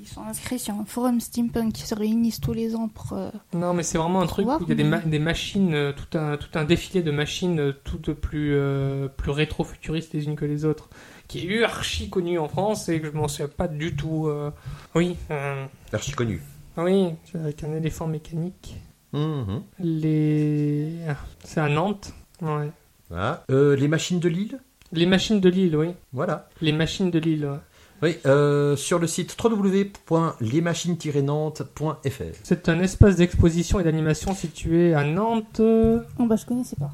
[0.04, 3.14] qui sont inscrits sur un forum steampunk qui se réunissent tous les ans pour.
[3.14, 5.00] euh, Non, mais c'est vraiment un truc Voir, où il y a des, mais- ma-
[5.00, 9.32] des machines, euh, tout un, tout un défilé de machines euh, toutes plus, euh, plus
[9.32, 10.90] rétro-futuristes les unes que les autres,
[11.32, 14.28] qui est archi connu en France et que je m'en souviens pas du tout.
[14.28, 14.52] euh,
[14.96, 16.42] Oui, euh, archi connu.
[16.78, 18.76] oui, avec un éléphant mécanique.
[19.14, 19.64] Mhm.
[19.80, 20.90] Les...
[21.08, 22.14] ah, C'est à Nantes.
[22.42, 22.70] Ouais.
[23.10, 23.44] Voilà.
[23.50, 24.60] Euh, les machines de Lille
[24.92, 25.92] Les machines de Lille, oui.
[26.12, 26.50] Voilà.
[26.62, 27.58] Les machines de Lille, ouais.
[28.04, 32.24] Oui, euh, sur le site www.lesmachines-nantes.fr.
[32.44, 35.60] C'est un espace d'exposition et d'animation situé à Nantes.
[35.62, 36.92] Oh bah je connaissais pas.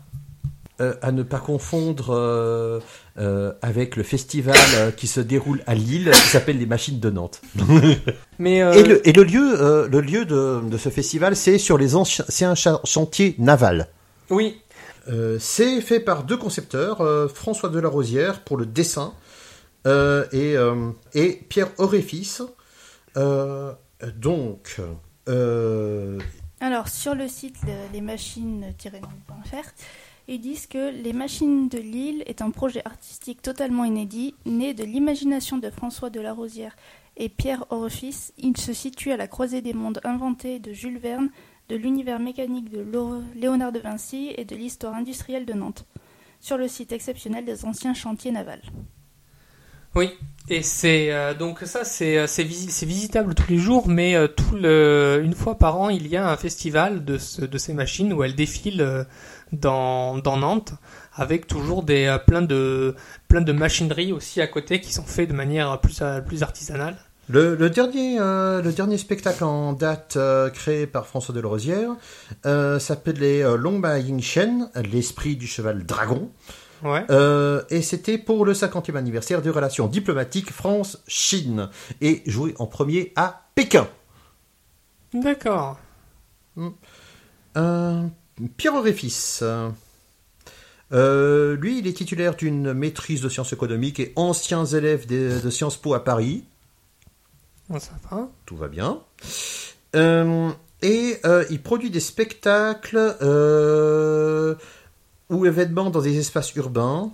[0.80, 2.80] Euh, à ne pas confondre euh,
[3.18, 7.10] euh, avec le festival euh, qui se déroule à Lille, qui s'appelle les Machines de
[7.10, 7.42] Nantes.
[8.38, 11.58] Mais euh, Et, le, et le lieu, euh, le lieu de, de ce festival, c'est
[11.58, 13.88] sur les anciens cha- chantiers navals.
[14.30, 14.62] oui,
[15.10, 19.14] Euh, c'est fait par deux concepteurs, euh, François Delarosière pour le dessin
[19.88, 21.70] euh, et, euh, et Pierre.
[23.18, 23.72] Euh,
[24.16, 24.78] donc,
[25.28, 26.20] euh,
[26.60, 29.72] Alors, sur le site le- lesmachines-nantes.fr,
[30.28, 34.84] ils disent que Les Machines de Lille est un projet artistique totalement inédit, né de
[34.84, 36.76] l'imagination de François de la Rosière
[37.16, 38.32] et Pierre Orefis.
[38.38, 41.30] Il se situe à la croisée des mondes inventés de Jules Verne,
[41.70, 42.86] de l'univers mécanique de
[43.36, 45.86] Léonard de Vinci et de l'histoire industrielle de Nantes,
[46.40, 48.62] sur le site exceptionnel des anciens chantiers navals.
[49.96, 50.12] Oui,
[50.48, 54.16] et c'est euh, donc ça c'est euh, c'est visi- c'est visitable tous les jours, mais
[54.16, 57.74] euh, tout le une fois par an il y a un festival de de ces
[57.74, 59.06] machines où elles défilent
[59.52, 60.74] dans dans Nantes
[61.16, 62.96] avec toujours des euh, plein de
[63.28, 66.98] plein de machineries aussi à côté qui sont faites de manière plus euh, plus artisanale.
[67.30, 71.92] le, le dernier, euh, le dernier spectacle en date euh, créé par François Delarosière
[72.46, 76.30] euh, s'appelait Longba Yingshen, l'esprit du cheval dragon.
[76.84, 77.04] Ouais.
[77.72, 81.70] Et c'était pour le 50e anniversaire des relations diplomatiques France-Chine
[82.02, 83.88] et joué en premier à Pékin.
[85.14, 85.78] D'accord.
[87.58, 88.04] Euh,
[88.58, 89.44] Pierre Auréfils.
[90.94, 95.50] Euh, lui, il est titulaire d'une maîtrise de sciences économiques et ancien élève de, de
[95.50, 96.44] Sciences Po à Paris.
[97.70, 98.30] Bon, ça va.
[98.46, 99.02] Tout va bien.
[99.96, 100.50] Euh,
[100.82, 103.16] et euh, il produit des spectacles
[105.30, 107.12] ou événements dans des espaces urbains.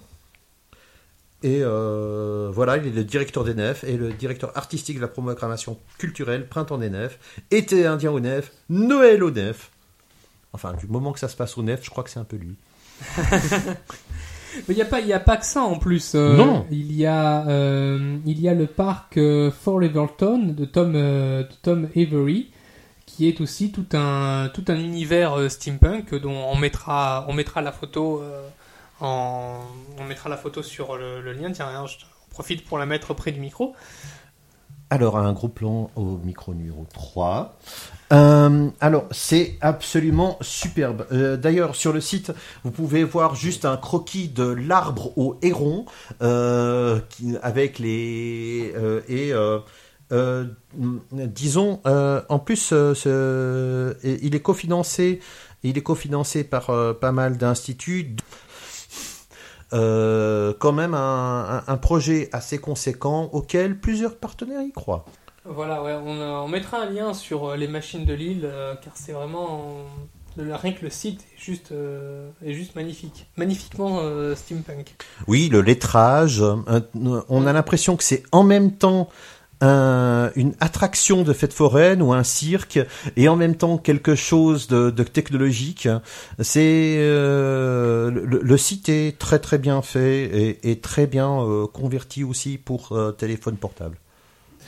[1.43, 5.09] Et euh, voilà, il est le directeur des Nefs et le directeur artistique de la
[5.09, 7.19] programmation culturelle Printemps des Nefs,
[7.51, 9.69] Été indien aux Nefs, Noël aux Nefs.
[10.54, 12.38] Enfin, du moment que ça se passe aux Nefs, je crois que c'est un peu
[12.38, 12.56] lui.
[14.68, 16.14] Mais il n'y a pas, il y a pas que ça en plus.
[16.14, 16.68] euh, Non.
[16.70, 21.41] Il y a, euh, il y a le parc euh, Fort Leverton de Tom, euh,
[21.43, 22.51] de Tom Avery,
[23.08, 27.62] qui est aussi tout un tout un univers euh, steampunk dont on mettra on mettra
[27.62, 28.47] la photo euh,
[29.01, 29.60] en
[29.99, 31.51] on mettra la photo sur le, le lien.
[31.51, 31.95] Tiens, je
[32.30, 33.74] profite pour la mettre près du micro.
[34.93, 37.57] Alors, un gros plan au micro numéro 3.
[38.11, 41.07] Euh, alors, c'est absolument superbe.
[41.11, 42.31] Euh, D'ailleurs, sur le site,
[42.63, 45.85] vous pouvez voir juste un croquis de l'arbre au héron,
[46.21, 46.99] euh,
[47.41, 48.71] avec les...
[49.09, 49.33] et...
[51.11, 55.21] disons, en plus, il est cofinancé,
[55.63, 56.69] il est cofinancé par
[57.01, 58.15] pas mal d'instituts.
[59.74, 65.05] Euh, quand même un, un- un projet assez conséquent auquel plusieurs partenaires y croient.
[65.45, 68.76] Voilà, ouais, on, euh, on mettra un lien sur euh, les machines de Lille euh,
[68.82, 69.69] car c'est vraiment
[70.38, 73.99] rien que le site est juste euh, est juste magnifique, magnifiquement
[74.36, 74.95] steampunk.
[75.28, 76.43] Oui, le lettrage,
[77.30, 79.09] on a l'impression que c'est en même temps
[79.64, 82.80] un- une attraction de fête foraine ou un cirque
[83.16, 85.88] et en même temps quelque chose de, de technologique.
[86.39, 91.68] C'est euh, le, le site est très très bien fait et, et très bien euh,
[91.68, 93.97] converti aussi pour euh, téléphone portable.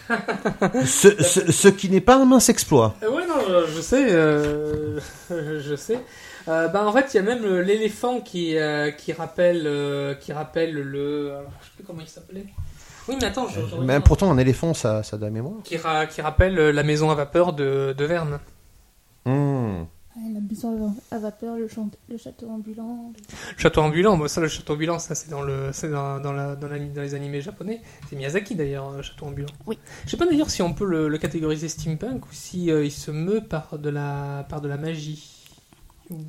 [0.86, 2.96] ce, ce- ce qui n'est pas un mince exploit.
[3.02, 4.08] Ouais, non, je, sais,
[5.30, 6.00] je sais.
[6.48, 10.32] Euh, bah, en fait, il y a même l'éléphant qui, euh, qui, rappelle, euh, qui
[10.32, 11.32] rappelle le.
[11.32, 12.46] alors, je sais plus comment il s'appelait.
[13.08, 15.62] Oui, mais attends, je, je Mais pourtant un éléphant ça, ça a de la mémoire.
[15.64, 18.40] qui, ra- qui rappelle euh, la maison à vapeur de, de Verne.
[20.18, 21.68] Ouais, la maison à vapeur, le,
[22.10, 23.12] le château ambulant.
[23.58, 26.56] Château ambulant, moi ça, le château ambulant, ça c'est dans, le, c'est dans, dans, la,
[26.56, 27.82] dans, la- dans les animés japonais.
[28.10, 29.50] C'est Miyazaki d'ailleurs, le château ambulant.
[29.68, 29.78] Oui.
[30.06, 32.92] Je sais pas d'ailleurs si on peut le, le catégoriser steampunk ou si euh, il
[32.92, 35.32] se meut par de la, par de la magie.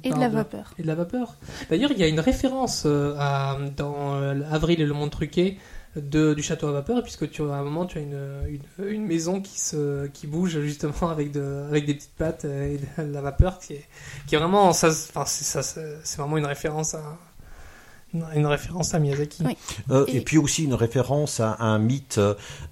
[0.03, 0.73] Et de la vapeur.
[0.79, 1.35] Et de la vapeur.
[1.69, 5.59] D'ailleurs, il y a une référence euh, à, dans euh, Avril et le monde truqué
[5.97, 8.19] de, du château à vapeur, puisque tu, à un moment tu as une,
[8.49, 12.75] une, une maison qui, se, qui bouge justement avec, de, avec des petites pattes euh,
[12.75, 13.85] et de la vapeur, qui est,
[14.27, 14.73] qui est vraiment.
[14.73, 17.03] Ça, enfin, c'est, ça, c'est vraiment une référence à.
[18.35, 19.43] Une, référence à Miyazaki.
[19.45, 19.59] Oui.
[19.91, 20.19] Euh, et...
[20.19, 22.19] Et- puis aussi une référence à un mythe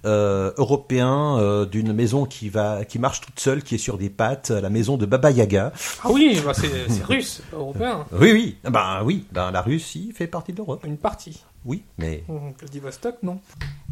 [0.05, 4.09] euh, européen euh, d'une maison qui va qui marche toute seule, qui est sur des
[4.09, 5.71] pattes, la maison de Baba Yaga.
[6.03, 8.07] Ah oui, bah c'est, c'est russe, européen.
[8.13, 10.83] Oui, oui, ben oui, ben la Russie fait partie de l'Europe.
[10.83, 11.43] Une partie.
[11.65, 13.39] Oui, mais Donc, le Divostok, non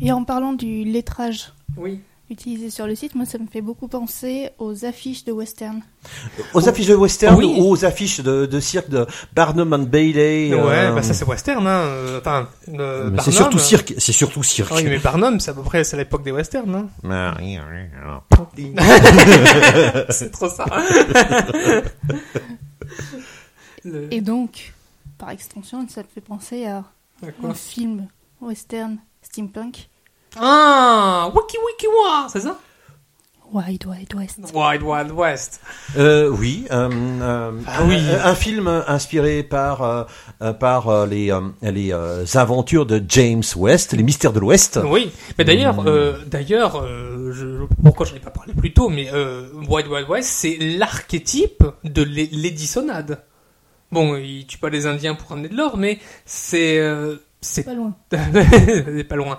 [0.02, 2.00] Et en parlant du lettrage Oui.
[2.30, 5.82] utilisé sur le site, moi ça me fait beaucoup penser aux affiches de western.
[6.54, 7.46] aux affiches de western Oui.
[7.60, 10.54] ou aux affiches de, de cirque de Barnum and Bailey.
[10.54, 11.86] ouais, euh, bah ça c'est western, hein.
[12.20, 12.48] Enfin,
[13.24, 14.70] c'est surtout euh, cirque, c'est surtout cirque.
[14.72, 16.88] Ah oui, mais Barnum, c'est à peu près c'est à l'époque des westerns, hein.
[17.10, 17.82] Ah, oui, oui,
[18.58, 18.76] oui.
[20.10, 20.66] c'est trop ça.
[23.84, 24.74] Le- Et donc,
[25.18, 26.84] par extension, ça me fait penser à
[27.44, 28.08] un film
[28.42, 29.90] western steampunk,
[30.36, 32.58] Ah, Wiki Wiki Wa, c'est ça?
[33.52, 34.40] Wild Wild West.
[34.52, 35.62] Wild Wild West.
[35.96, 36.90] Euh, oui, euh,
[37.22, 37.98] euh, Ah oui.
[38.00, 39.84] Un, un film inspiré par
[40.42, 44.80] euh, par euh, les euh, les euh, aventures de James West, les mystères de l'Ouest.
[44.84, 49.48] Oui, mais d'ailleurs, euh, d'ailleurs, je, pourquoi j'en ai pas parlé plus tôt, mais euh,
[49.70, 53.22] Wild Wild West, c'est l'archétype de l'é- l'édissonnade.
[53.94, 57.74] Bon, il tue pas les Indiens pour ramener de l'or, mais c'est euh, c'est Pas
[57.74, 57.94] loin.
[58.12, 59.38] c'est pas loin.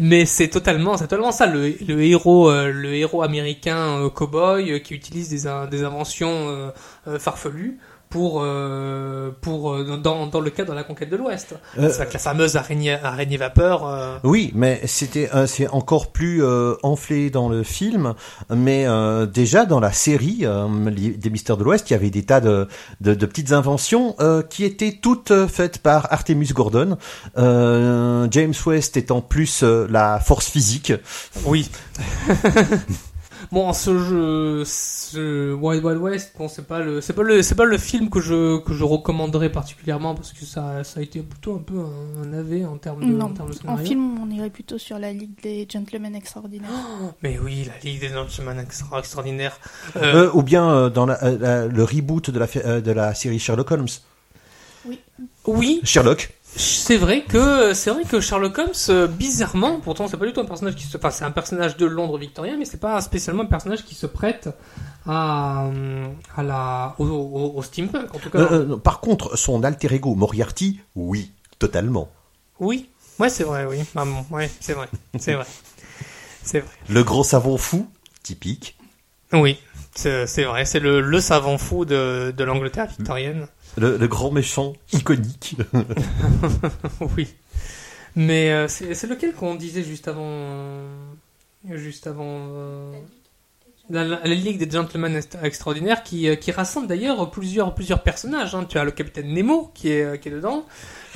[0.00, 1.46] Mais c'est totalement, c'est totalement ça.
[1.46, 5.82] Le, le héros, euh, le héros américain euh, cowboy euh, qui utilise des, in- des
[5.82, 6.72] inventions
[7.18, 7.78] farfelues
[8.10, 11.54] pour euh, pour euh, dans, dans le cadre de la conquête de l'Ouest.
[11.78, 13.86] Euh, c'est la fameuse araignée araignée vapeur.
[13.86, 18.14] euh, Oui, mais c'était euh, c'est encore plus euh, enflé dans le film,
[18.50, 22.22] mais euh, déjà dans la série euh, des Mystères de l'Ouest, il y avait des
[22.24, 22.66] tas de,
[23.00, 26.96] de, de petites inventions euh, qui étaient toutes faites par Artemus Gordon.
[27.36, 30.92] Euh, James West étant plus euh, la force physique.
[31.44, 31.70] Oui.
[33.52, 37.54] bon, ce jeu, ce Wild Wild West, bon, c'est pas le, c'est pas le, c'est
[37.54, 41.20] pas le film que je que je recommanderais particulièrement parce que ça, ça a été
[41.20, 43.86] plutôt un peu un, un AV en termes de, Non, en termes de en scénario.
[43.86, 46.70] film, on irait plutôt sur la Ligue des Gentlemen Extraordinaires.
[47.22, 49.58] Mais oui, la Ligue des Gentlemen extra extraordinaire.
[49.96, 53.14] Euh, ou bien euh, dans la, euh, la- le reboot de la, euh, de la
[53.14, 53.86] série Sherlock Holmes.
[55.46, 56.30] oui, Sherlock.
[56.56, 60.40] C'est vrai que c'est vrai que Sherlock Holmes, euh, bizarrement, pourtant c'est pas du tout
[60.40, 63.42] un personnage qui se, enfin c'est un personnage de Londres victorien, mais c'est pas spécialement
[63.44, 64.48] un personnage qui se prête
[65.06, 68.38] à euh, à la au, au- au steampunk en tout cas.
[68.38, 72.10] Euh, euh, par contre, son alter ego Moriarty, oui, totalement.
[72.60, 72.88] Oui,
[73.20, 73.78] ouais, c'est vrai, oui.
[73.94, 74.88] Ah bon, ouais, c'est vrai,
[75.18, 75.46] c'est vrai,
[76.42, 76.70] c'est vrai.
[76.88, 77.86] Le gros savon fou,
[78.22, 78.76] typique.
[79.32, 79.58] Oui,
[79.94, 83.46] c'est c'est vrai, c'est le, le savant fou de, de l'Angleterre victorienne.
[83.78, 85.56] Le, grand méchant iconique.
[87.16, 87.28] oui.
[88.16, 90.86] Mais euh, c'est lequel qu'on disait juste avant, euh,
[91.74, 92.48] juste avant.
[92.50, 92.92] euh,
[93.90, 98.54] La, Ligue des Gentlemen Extraordinaires qui, qui rassemble d'ailleurs plusieurs, plusieurs personnages.
[98.54, 98.66] hein.
[98.68, 100.66] Tu as le capitaine Nemo qui est, qui est dedans.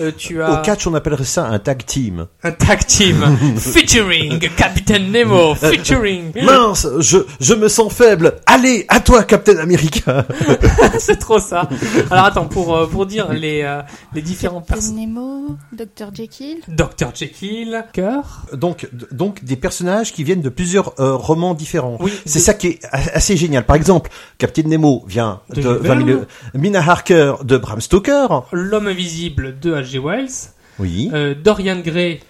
[0.00, 2.26] Euh, tu as Au catch, on appellerait ça un tag team.
[2.42, 3.16] un tag team
[3.58, 6.32] featuring Capitaine Nemo, featuring.
[6.42, 8.34] Mince, je, je me sens faible.
[8.46, 10.26] Allez, à toi, Captain America.
[10.98, 11.68] C'est trop ça.
[12.10, 13.82] Alors attends, pour, euh, pour dire les, euh,
[14.14, 15.06] les différents Captain personnages.
[15.06, 16.14] Nemo, Dr.
[16.14, 16.58] Jekyll.
[16.68, 17.08] Dr.
[17.14, 18.46] Jekyll, Cœur.
[18.54, 21.96] Donc, donc des personnages qui viennent de plusieurs euh, romans différents.
[22.00, 23.64] Oui, C'est de- ça qui est assez génial.
[23.64, 26.26] Par exemple, Captain Nemo vient De de, Jules 20 000 Verne.
[26.54, 28.26] Mina Harker de Bram Stoker.
[28.52, 30.52] L'homme invisible de Wells.
[30.78, 31.10] Oui.
[31.12, 32.20] Euh, Dorian Gray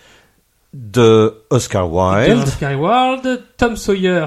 [0.73, 2.43] De Oscar de Wilde.
[2.49, 3.43] Oscar Wilde.
[3.57, 4.27] Tom Sawyer.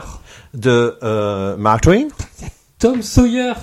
[0.54, 2.08] De euh, Mark Twain.
[2.80, 3.54] Tom Sawyer.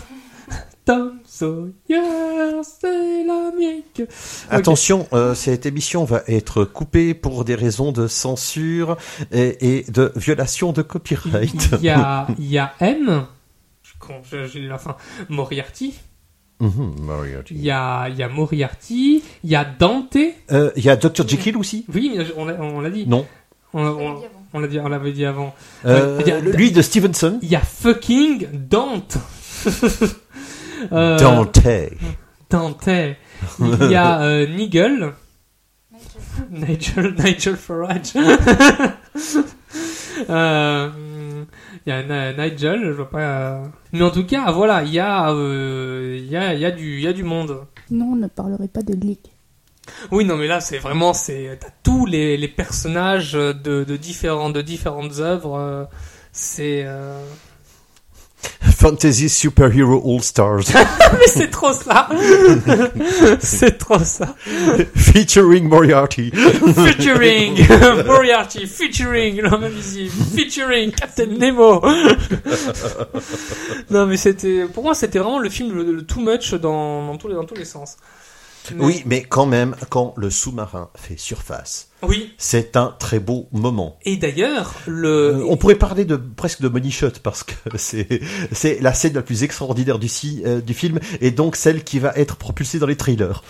[0.84, 4.02] Tom Sawyer, c'est l'Amérique.
[4.50, 8.96] Attention, euh, cette émission va être coupée pour des raisons de censure
[9.30, 11.68] et, et de violation de copyright.
[11.78, 13.26] Il y a, il y a M.
[13.82, 13.92] Je
[14.30, 14.96] je- j'ai la fin.
[15.28, 15.94] Moriarty.
[16.68, 17.54] Moriarty.
[17.54, 19.22] Il y a, il y a Moriarty.
[19.44, 20.16] Il y a Dante.
[20.50, 21.26] Euh, Il y a Dr.
[21.26, 21.84] Jekyll aussi?
[21.92, 23.06] Oui, mais on l'a, dit.
[23.06, 23.26] Non.
[23.74, 24.22] On, on-
[24.54, 25.54] on l'a dit, on l'avait dit avant.
[25.86, 27.38] Euh, il y a- lui de Stevenson.
[27.42, 29.16] Il y a fucking Dante.
[30.90, 31.60] Euh, Dante.
[32.50, 32.88] Dante.
[33.60, 35.12] Il y a euh, Nigel.
[36.50, 38.14] Nigel, Nigel Farage.
[41.86, 43.18] Il y a Nigel, je vois pas.
[43.20, 43.64] euh.
[43.92, 46.70] Mais en tout cas, voilà, il y a, euh, il y a, il y a
[46.70, 47.66] du, il y a du monde.
[47.90, 49.18] Non, on ne parlerait pas de Ligue.
[50.12, 53.52] Oui, non, mais là, c'est vraiment, c'est, t'as tous les, les personnages de,
[53.84, 55.58] de différentes, de différentes œuvres.
[55.58, 55.84] euh,
[56.30, 57.20] C'est, euh,
[58.82, 60.64] Fantasy Superhero All Stars.
[61.12, 62.08] mais c'est trop ça.
[63.40, 64.34] c'est trop ça.
[64.96, 66.32] Featuring Moriarty.
[66.32, 67.64] Featuring
[68.06, 71.80] Moriarty, featuring l'homme invisible, featuring Captain Nemo.
[73.90, 77.16] non, mais c'était, pour moi, c'était vraiment le film le, le too much dans, dans
[77.18, 77.96] tous les, dans tous les sens.
[78.74, 82.32] Mais- Oui, mais quand même, quand le sous-marin fait surface, Oui.
[82.38, 83.98] c'est un très beau moment.
[84.04, 85.08] Et d'ailleurs, le,
[85.40, 89.22] Euh, on pourrait parler de presque de money shot parce que c'est la scène la
[89.22, 90.08] plus extraordinaire du,
[90.44, 93.42] euh, du film et donc celle qui va être propulsée dans les trailers.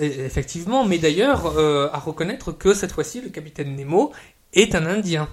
[0.00, 4.12] Effectivement, mais d'ailleurs, euh, à reconnaître que cette fois-ci, le capitaine Nemo
[4.52, 5.28] est un Indien.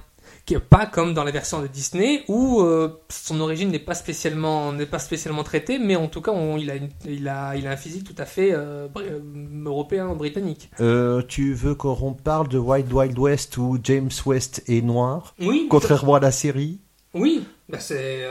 [0.69, 4.85] Pas comme dans la version de Disney où euh, son origine n'est pas spécialement n'est
[4.85, 7.71] pas spécialement traitée, mais en tout cas, on- il a une- il a il a
[7.71, 9.19] un physique tout à fait euh, euh,
[9.65, 10.69] européen britannique.
[10.79, 15.67] Euh, tu veux qu'on parle de Wild Wild West où James West est noir, Oui.
[15.69, 16.79] contrairement à la série?
[17.13, 17.45] Oui.
[17.67, 18.23] Bah c'est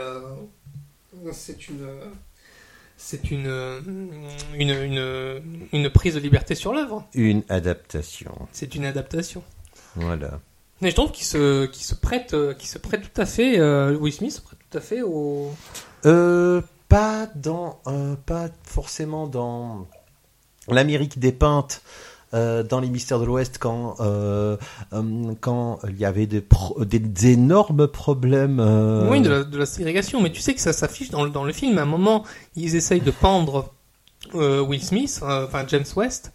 [1.31, 1.87] c'est une
[2.95, 3.45] c'est une,
[4.55, 5.41] une une
[5.71, 7.05] une prise de liberté sur l'œuvre.
[7.13, 8.33] Une adaptation.
[8.51, 9.43] C'est une adaptation.
[9.95, 10.39] Voilà.
[10.81, 13.59] Mais je trouve qu'il se, qu'il se prête, euh, qu'il se prête tout à fait,
[13.59, 15.51] euh, Will Smith se prête tout à fait au.
[16.05, 19.87] Euh, pas dans, euh, pas forcément dans
[20.69, 21.81] l'Amérique dépeinte.
[22.33, 24.57] euh, dans les mystères de l'Ouest, quand euh,
[24.91, 28.59] euh, quand il y avait des, pro- des, des énormes problèmes.
[29.09, 31.45] Oui, de la, de la ségrégation, mais tu sais que ça s'affiche dans, le- dans
[31.45, 31.77] le film.
[31.77, 32.25] À un moment,
[32.57, 33.73] ils essayent de pendre
[34.33, 36.33] Will Smith, enfin James West,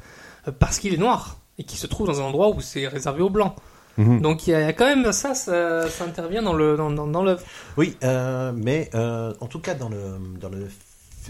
[0.59, 3.28] parce qu'il est noir et qu'il se trouve dans un endroit où c'est réservé aux
[3.30, 3.55] blancs.
[3.99, 4.20] Mhm.
[4.20, 6.76] Donc il y, a il y a quand même ça, ça, ça intervient dans le
[6.76, 7.43] dans, dans, dans l'œuvre.
[7.76, 9.99] Oui, euh, mais euh, en tout cas dans le
[10.40, 10.68] dans le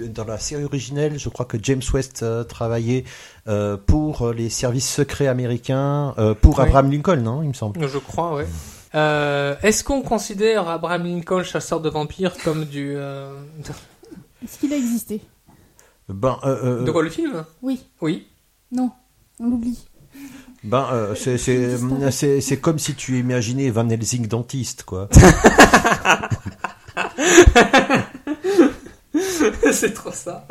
[0.09, 3.05] dans la série originelle, je crois que James West euh, travaillait
[3.47, 6.65] euh, pour les services secrets américains, euh, pour Oui.
[6.65, 7.87] Abraham Lincoln, non, il me semble.
[7.87, 8.41] Je crois.
[8.95, 13.35] Euh, Est-ce qu'on considère Abraham Lincoln, chasseur de vampires, comme du euh,
[14.43, 15.21] Est-ce qu'il a existé?
[16.09, 17.45] Ben, euh, euh, de quoi le film?
[17.63, 17.85] Oui.
[18.01, 18.27] Oui.
[18.71, 18.91] Non.
[19.41, 19.87] On l'oublie.
[20.65, 21.77] Ben, euh, c'est c'est
[22.11, 25.09] c'est c'est comme si tu imaginais Van Helsing dentiste, quoi.
[29.73, 30.47] c'est trop ça.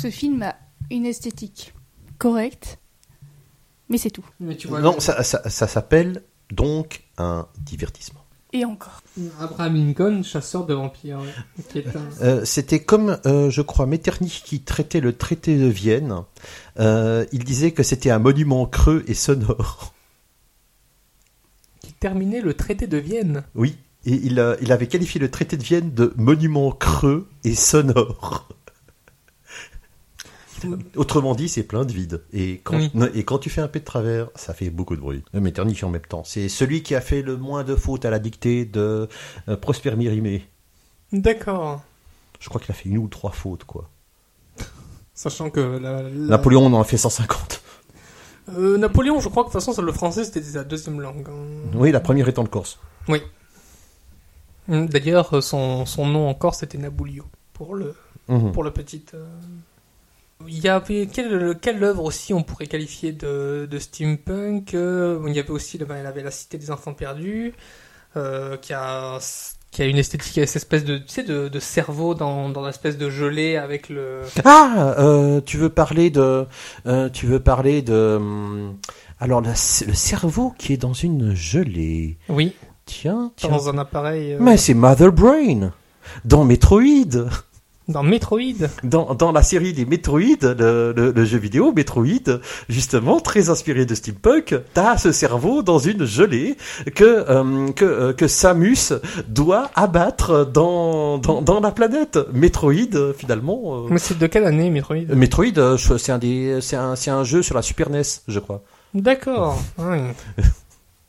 [0.00, 0.56] Ce film a
[0.90, 1.72] une esthétique
[2.18, 2.78] correcte,
[3.88, 4.26] mais c'est tout.
[4.38, 8.19] Mais tu vois, non, ça ça, ça s'appelle donc un divertissement.
[8.52, 9.00] Et encore.
[9.40, 12.22] Abraham Lincoln, chasseur de vampires, un...
[12.22, 16.24] Euh, C'était comme, euh, je crois, Metternich qui traitait le traité de Vienne.
[16.78, 19.94] Euh, il disait que c'était un monument creux et sonore.
[21.80, 23.44] qui terminait le traité de Vienne.
[23.54, 28.48] Oui, et il avait qualifié le traité de Vienne de monument creux et sonore.
[30.96, 32.22] Autrement dit, c'est plein de vide.
[32.32, 32.90] Et quand, Oui.
[33.14, 35.22] et quand tu fais un peu de travers, ça fait beaucoup de bruit.
[35.34, 36.22] Euh, Metternich en même temps.
[36.24, 39.08] C'est celui qui a fait le moins de fautes à la dictée de
[39.48, 40.46] euh, Prosper Mérimée.
[41.12, 41.82] D'accord.
[42.38, 43.88] Je crois qu'il a fait une ou trois fautes, quoi.
[45.14, 47.62] Sachant que la, la- Napoléon en a fait 150.
[48.56, 51.26] Euh, Napoléon, je crois que de toute façon, le français c'était sa deuxième langue.
[51.28, 51.70] hein.
[51.74, 52.78] Oui, la première étant le corse.
[53.08, 53.20] Oui.
[54.68, 57.94] D'ailleurs, son, son nom encore, c'était Nabulio, pour le,
[58.28, 58.52] Mhm.
[58.52, 59.04] pour le petit...
[59.14, 59.26] euh,
[60.48, 65.34] Il y avait quelle, quelle œuvre aussi on pourrait qualifier de, de steampunk euh, Il
[65.34, 67.52] y avait aussi le- il avait la Cité des Enfants Perdus,
[68.16, 69.18] euh, qui a
[69.70, 72.66] qui a une esthétique avec cette espèce de tu sais de, de cerveau dans dans
[72.66, 76.46] l'espèce de gelée avec le Ah, euh, tu veux parler de,
[76.86, 78.76] euh, tu veux parler de, hum,
[79.20, 82.18] alors la- le cerveau qui est dans une gelée.
[82.28, 82.52] oui
[82.86, 83.50] Tiens, tiens.
[83.50, 85.70] dans un appareil Mais c'est Mother Brain
[86.24, 87.28] dans Metroid.
[87.90, 88.68] Dans Metroid.
[88.84, 93.84] Dans, dans la série des Metroid, le, le, le jeu vidéo Metroid, justement très inspiré
[93.86, 96.56] de steampunk, t'as ce cerveau dans une gelée
[96.94, 98.92] que euh, que, euh, que Samus
[99.28, 102.18] doit abattre dans dans, dans la planète.
[102.32, 103.84] Metroid, finalement.
[103.84, 105.06] euh, Mais c'est de quelle année Metroid?
[105.14, 108.62] Metroid, c'est un des, c'est un, c'est un jeu sur la Super NES, je crois.
[108.94, 109.60] D'accord.
[109.78, 109.98] oui.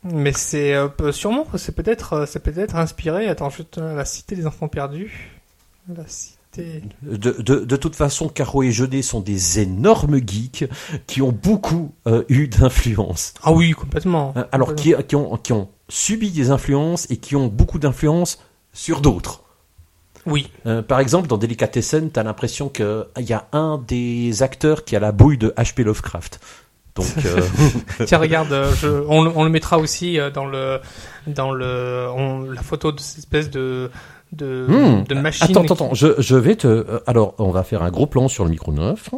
[0.04, 0.74] Mais c'est
[1.12, 3.28] sûrement, c'est peut-être, c'est peut-être inspiré.
[3.28, 5.30] Attends, je te- la cité des enfants perdus.
[5.96, 6.38] La cité.
[6.56, 10.66] De, de, de toute façon, Caro et Jeunet sont des énormes geeks
[11.06, 13.32] qui ont beaucoup euh, eu d'influence.
[13.42, 14.34] Ah oui, complètement.
[14.36, 14.98] Euh, Alors, Complètement.
[14.98, 18.38] qui, qui, ont, qui ont subi des influences et qui ont beaucoup d'influence
[18.74, 19.42] sur d'autres.
[20.26, 20.50] Oui.
[20.66, 25.00] Euh, par exemple, dans Delicatessen, t'as l'impression qu'il y a un des acteurs qui a
[25.00, 25.84] la bouille de H.P.
[25.84, 26.38] Lovecraft.
[26.94, 27.40] Donc, euh,
[28.06, 30.78] Tiens, regarde, je, on, le- on le mettra aussi dans le,
[31.26, 33.90] dans le, on- la photo de cette espèce de,
[34.32, 35.04] de, Hmm.
[35.04, 35.46] de machine.
[35.50, 36.66] attends, attends, attends, je, je vais te...
[36.66, 39.10] euh, alors, on va faire un gros plan sur le micro neuf.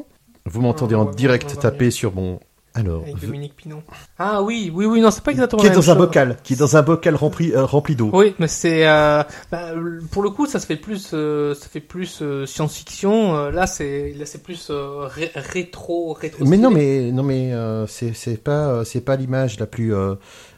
[0.47, 2.41] Vous m'entendez Ah, en ouais, direct taper sur mon...
[2.77, 3.85] Alors, Avec Dominique Pinon.
[4.19, 6.57] Ah oui, oui, oui, non, c'est pas exactement qui est dans un bocal, qui est
[6.57, 8.11] dans un bocal rempli, euh, rempli d'eau.
[8.13, 9.69] Oui, mais c'est euh, bah,
[10.11, 13.51] pour le coup ça se fait plus euh, ça fait plus science-fiction.
[13.51, 16.45] Là c'est là c'est plus ré- rétro rétro.
[16.45, 17.53] Mais non, mais non, mais
[17.87, 19.95] c'est pas c'est pas l'image la plus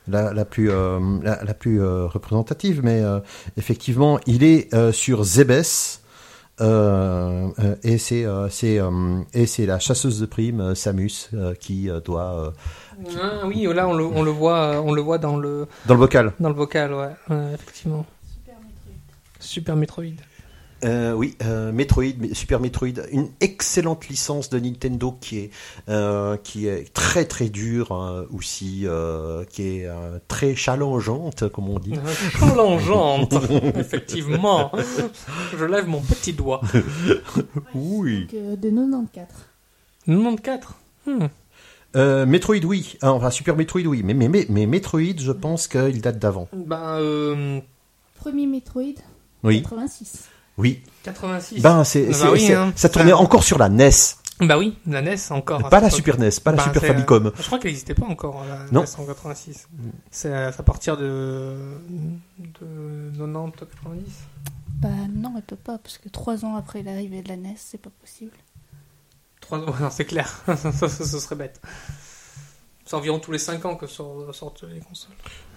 [0.08, 3.20] la, la plus euh, la, la plus euh, représentative, mais euh,
[3.56, 5.62] effectivement, il est sur Zebes.
[6.62, 7.48] Euh,
[7.82, 8.80] et c'est c'est
[9.34, 11.28] et c'est la chasseuse de primes Samus
[11.60, 12.54] qui doit
[13.20, 16.00] Ah, oui, là on le, on le voit on le voit dans le dans le
[16.00, 16.32] bocal.
[16.40, 17.10] dans le vocal, ouais,
[17.52, 18.06] effectivement.
[19.38, 20.16] Super Metroid.
[20.84, 25.50] Euh, oui, euh, Metroid, Super Metroid, une excellente licence de Nintendo qui est
[25.88, 31.70] euh, qui est très très dure euh, aussi, euh, qui est euh, très challengeante comme
[31.70, 31.94] on dit.
[32.38, 33.34] Challengeante,
[33.76, 34.70] effectivement.
[35.58, 36.60] Je lève mon petit doigt.
[37.74, 38.22] Oui.
[38.22, 39.28] Donc, euh, de 94.
[40.06, 40.74] 94.
[41.06, 41.26] Hmm.
[41.96, 42.96] Euh, Metroid, oui.
[43.00, 44.02] Ah, enfin, Super Metroid, oui.
[44.04, 46.48] Mais, mais, mais, mais Metroid, je pense qu'il date d'avant.
[46.52, 47.60] Ben euh,
[48.18, 48.94] Premier Metroid,
[49.42, 49.62] Oui.
[49.62, 50.28] 86.
[50.58, 50.82] Oui.
[51.04, 51.60] 86.
[51.60, 52.72] Ben, c'est, Bah c'est- oui, c'est- hein.
[52.76, 53.90] ça tournait Ça- encore sur la NES.
[54.40, 55.68] Bah oui, la NES encore.
[55.70, 55.88] pas la.
[55.90, 57.26] Super NES, pas la Bah, Super Famicom.
[57.26, 58.82] euh, Je crois qu'elle n'existait pas encore, la Non.
[58.82, 59.68] NES en 86.
[60.10, 61.54] C'est à à partir de,
[62.38, 64.12] de 90, 90.
[64.80, 67.80] Bah non, elle peut pas, parce que trois ans après l'arrivée de la NES, c'est
[67.80, 68.32] pas possible.
[69.40, 70.42] Trois ans, non, c'est clair.
[70.76, 71.60] ce serait bête.
[72.86, 75.12] C'est environ tous les 5 ans que sort- sortent les consoles.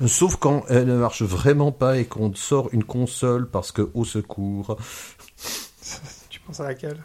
[0.08, 4.04] Sauf quand elle ne marche vraiment pas et qu'on sort une console parce que, au
[4.04, 4.76] secours.
[6.30, 7.04] Tu penses à laquelle?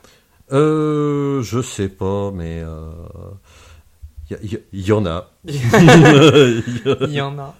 [0.52, 2.90] Euh, je sais pas, mais, euh,
[4.30, 4.36] il
[4.72, 5.30] y, y- y en a.
[5.46, 5.54] Il
[7.12, 7.54] y en a.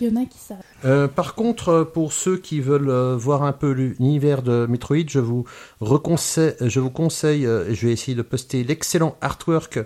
[0.00, 0.64] Il y en a qui s'arrêtent.
[0.84, 5.18] Euh, par contre, pour ceux qui veulent euh, voir un peu l'univers de Metroid, je
[5.18, 5.44] vous,
[5.80, 9.80] reconseille, je vous conseille, euh, je vais essayer de poster l'excellent artwork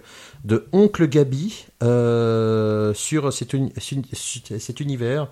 [0.44, 5.28] de Oncle Gabi euh, sur cet, uni- cet univers.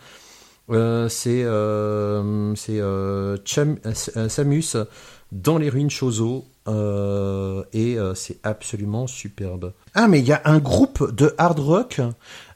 [0.70, 3.36] Euh, c'est euh, euh,
[4.16, 4.76] euh, Samus
[5.32, 9.72] dans les ruines Chozo euh, et euh, c'est absolument superbe.
[9.94, 12.00] Ah mais il y a un groupe de hard rock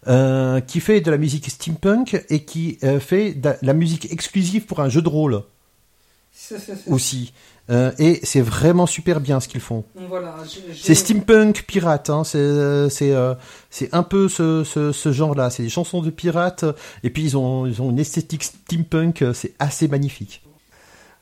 [0.07, 4.67] euh, qui fait de la musique steampunk et qui euh, fait de la musique exclusive
[4.67, 5.43] pour un jeu de rôle
[6.89, 7.33] aussi.
[7.71, 9.85] Euh, et c'est vraiment super bien ce qu'ils font.
[10.09, 10.37] Voilà,
[10.75, 13.35] C'est steampunk pirate, hein, c'est euh, c'est euh,
[13.71, 15.49] c'est un peu ce, ce, ce genre-là.
[15.49, 16.67] C'est des chansons de pirates
[17.03, 20.43] et puis ils ont ils ont une esthétique steampunk, euh, c'est assez magnifique.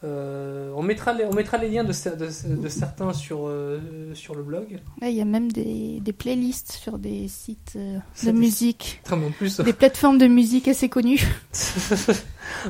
[0.05, 3.79] Euh, on, mettra les, on mettra les liens de, cer- de, de certains sur, euh,
[4.15, 4.81] sur le blog.
[5.01, 9.01] Il y a même des, des playlists sur des sites euh, de des- musique.
[9.05, 9.61] Très bon, en plus.
[9.61, 11.21] Des plateformes de musique assez connues.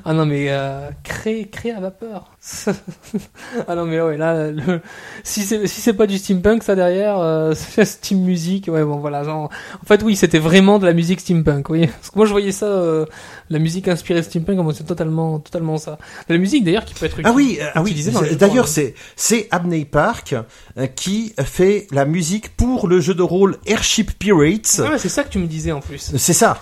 [0.04, 2.30] ah non, mais euh, créer, créer à vapeur.
[3.68, 4.80] ah non, mais ouais, là, le-
[5.22, 8.96] si c'est si c'est pas du steampunk, ça derrière, euh, c'est steam music, ouais, bon
[8.96, 9.24] voilà.
[9.24, 9.44] Genre,
[9.82, 11.86] en fait, oui, c'était vraiment de la musique steampunk, oui.
[11.86, 13.06] Parce que moi, je voyais ça, euh,
[13.50, 15.98] la musique inspirée de steampunk, comme c'est totalement, totalement ça.
[16.28, 17.94] La musique d'ailleurs qui peut être Ah oui, ah oui.
[18.38, 20.34] D'ailleurs, de c'est c'est Abney Park
[20.78, 24.80] euh, qui fait la musique pour le jeu de rôle Airship Pirates.
[24.84, 26.12] Ah ouais, c'est ça que tu me disais en plus.
[26.16, 26.60] C'est ça.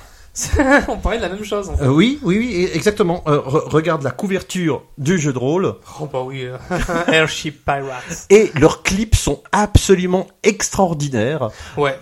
[0.88, 1.68] On parlait de la même chose.
[1.70, 1.84] En fait.
[1.84, 3.22] Euh, oui, oui, oui, exactement.
[3.26, 5.74] Euh, re- regarde la couverture du jeu de rôle.
[6.00, 6.56] Oh bah oui, euh,
[7.12, 8.26] Airship Pirates.
[8.30, 11.50] Et leurs clips sont absolument extraordinaires.
[11.76, 11.98] Ouais,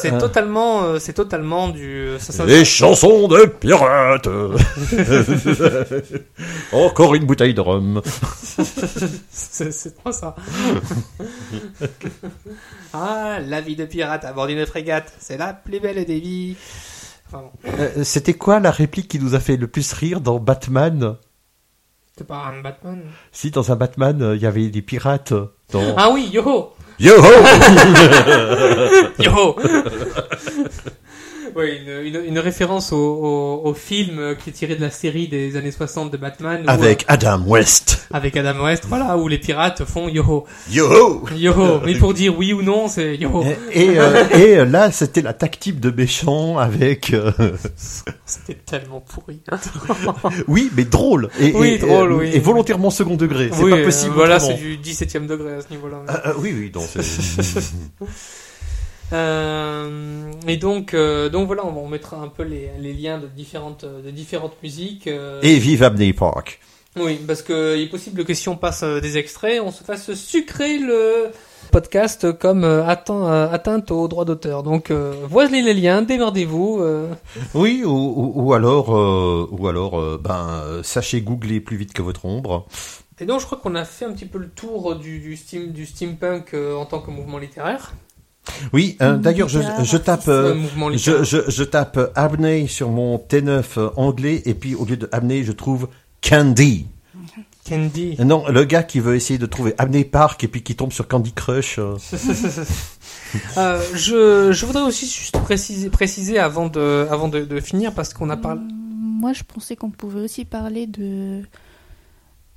[0.00, 2.10] c'est totalement, c'est totalement du.
[2.18, 4.28] Ça, ça- Les chansons de pirates.
[6.72, 8.02] Encore une bouteille de rhum.
[9.30, 10.34] c'est c'est trop ça.
[12.92, 16.56] ah, la vie de pirate à bord d'une frégate, c'est la plus belle des vies.
[17.66, 21.16] Euh, C'était quoi la réplique qui nous a fait le plus rire dans Batman?
[22.12, 23.02] C'était pas un Batman.
[23.32, 25.32] Si dans un Batman, euh, il y avait des pirates.
[25.72, 25.94] Dans...
[25.96, 27.14] Ah oui, yo Yo
[29.18, 29.56] Yo
[31.56, 35.28] Oui, une, une, une référence au, au, au film qui est tiré de la série
[35.28, 36.62] des années 60 de Batman.
[36.66, 38.06] où, Avec Adam West.
[38.12, 42.14] euh, avec Adam West, voilà, où les pirates font yo Yo ho Yo Mais pour
[42.14, 45.80] dire oui ou non, c'est yo Et, et, euh, et, euh, là, c'était la tactique
[45.80, 47.12] de méchant avec...
[47.14, 47.32] euh,
[48.26, 49.40] C'était tellement pourri.
[50.48, 51.28] Oui, mais drôle.
[51.40, 52.30] Et, Oui, et, drôle, euh, oui.
[52.32, 53.50] Et volontairement second degré.
[53.52, 54.12] C'est Oui, pas euh, possible.
[54.14, 56.02] voilà, c'est du 17ème degré à ce niveau-là.
[56.38, 57.02] Oui, oui, donc c'est...
[59.12, 63.26] Euh, et donc, euh, donc voilà, on, on mettra un peu les, les liens de
[63.26, 65.06] différentes, de différentes musiques.
[65.06, 66.60] euh, Et vive Abney Park.
[66.96, 69.84] Oui, parce que il est possible que si on passe euh, des extraits, on se
[69.84, 71.28] fasse sucrer le
[71.70, 74.64] podcast comme atteint- atteinte aux droits d'auteur.
[74.64, 74.90] Donc,
[75.28, 76.84] voici les liens, démerdez-vous.
[77.54, 82.66] Oui, ou, ou, ou alors, ou alors, ben, sachez googler plus vite que votre ombre.
[83.20, 85.70] Et donc, je crois qu'on a fait un petit peu le tour du, du, steam,
[85.70, 87.92] du steampunk en tant que mouvement littéraire.
[88.72, 91.24] Oui, euh, d'ailleurs, je, Littéraire, je tape, Euh, euh, mouvement littéraire.
[91.24, 95.08] je, je, je tape Abney sur mon T9 euh, anglais, et puis au lieu de
[95.12, 95.88] Abney, je trouve
[96.26, 96.86] Candy.
[97.68, 98.16] Candy.
[98.24, 101.06] Non, le gars qui veut essayer de trouver Abney Park et puis qui tombe sur
[101.06, 101.78] Candy Crush.
[101.78, 101.96] euh.
[103.56, 108.12] Euh, je, je voudrais aussi juste préciser, préciser avant de, avant de, de finir parce
[108.12, 108.60] qu'on a parlé.
[108.68, 111.42] Moi, je pensais qu'on pouvait aussi parler de.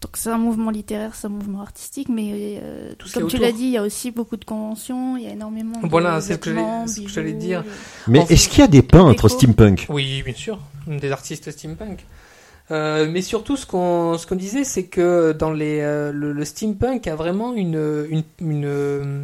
[0.03, 2.31] Donc, c'est un mouvement littéraire, c'est un mouvement artistique, mais
[2.61, 5.27] euh, Tout comme tu l'as dit, il y a aussi beaucoup de conventions, il y
[5.27, 5.87] a énormément de.
[5.87, 7.63] Voilà, c'est ce que j'allais- vêtements, c'est ce que j'allais bijoux, dire.
[8.09, 9.39] Mais Enfin, est-ce qu'il y a des peintres déco.
[9.39, 9.85] steampunk?
[9.89, 12.05] Oui, bien sûr, des artistes steampunk.
[12.71, 16.45] Euh, mais surtout, ce qu'on ce qu'on disait, c'est que dans les euh, le, le
[16.45, 19.23] steampunk a vraiment une une, une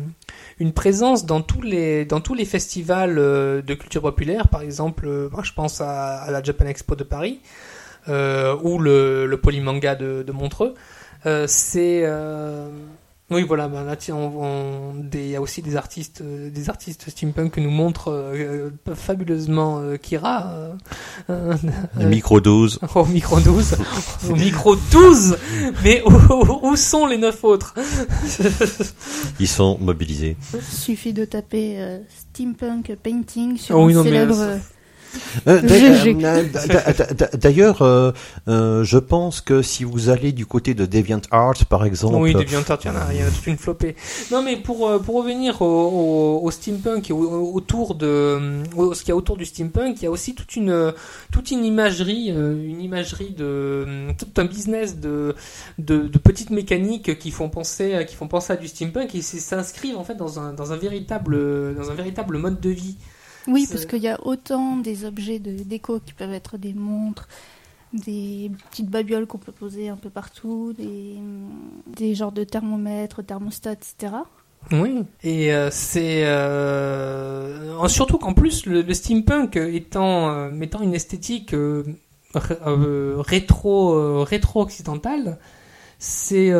[0.59, 4.49] une présence dans tous les dans tous les festivals euh, de culture populaire.
[4.49, 7.47] Par exemple, euh, moi, je pense à, à la Japan Expo de Paris euh,
[8.09, 10.73] ou le le Polymanga de, de Montreux.
[11.25, 12.69] Euh, c'est euh,
[13.31, 13.67] oui, voilà.
[13.67, 17.09] Ben là, tiens, on- on- des- il y a aussi des artistes, euh, des artistes
[17.09, 20.47] steampunk que nous montre euh, euh, fabuleusement euh, Kira.
[20.53, 20.73] euh,
[21.29, 21.53] euh,
[21.99, 22.79] euh, Microdose.
[22.95, 23.77] au micro 12.
[24.29, 25.37] au micro 12
[25.83, 26.01] Mais
[26.63, 27.75] où, sont les neuf autres?
[29.39, 30.37] Ils sont mobilisés.
[30.53, 31.99] Il suffit de taper euh,
[32.33, 34.39] steampunk painting sur Oh oui, non, célèbre.
[34.39, 34.57] euh,
[35.47, 35.61] Euh,
[37.33, 38.11] D'ailleurs, euh,
[38.47, 42.79] euh, je pense que si vous allez du côté de DeviantArt, par exemple, Oui, DeviantArt,
[42.83, 43.95] il y en a, il y en a toute une flopée.
[44.31, 48.39] Non, mais pour, pour revenir au, au, au steampunk et au- autour de
[48.75, 50.93] au- ce qu'il y a autour du steampunk, il y a aussi toute une
[51.31, 53.85] toute une imagerie, une imagerie de
[54.17, 55.35] tout un business de
[55.77, 59.97] de, de petites mécaniques qui font penser qui font penser à du steampunk et s'inscrivent
[59.97, 62.95] en fait dans un dans un véritable dans un véritable mode de vie.
[63.47, 67.27] Oui, parce qu'il y a autant des objets de déco qui peuvent être des montres,
[67.93, 71.15] des petites babioles qu'on peut poser un peu partout, des,
[71.87, 74.13] des genres de thermomètres, thermostats, etc.
[74.71, 80.93] Oui, et euh, c'est euh, surtout qu'en plus le, le steampunk étant euh, mettant une
[80.93, 81.55] esthétique
[82.35, 82.57] ré-
[83.17, 85.39] rétro rétro occidentale,
[85.99, 86.51] c'est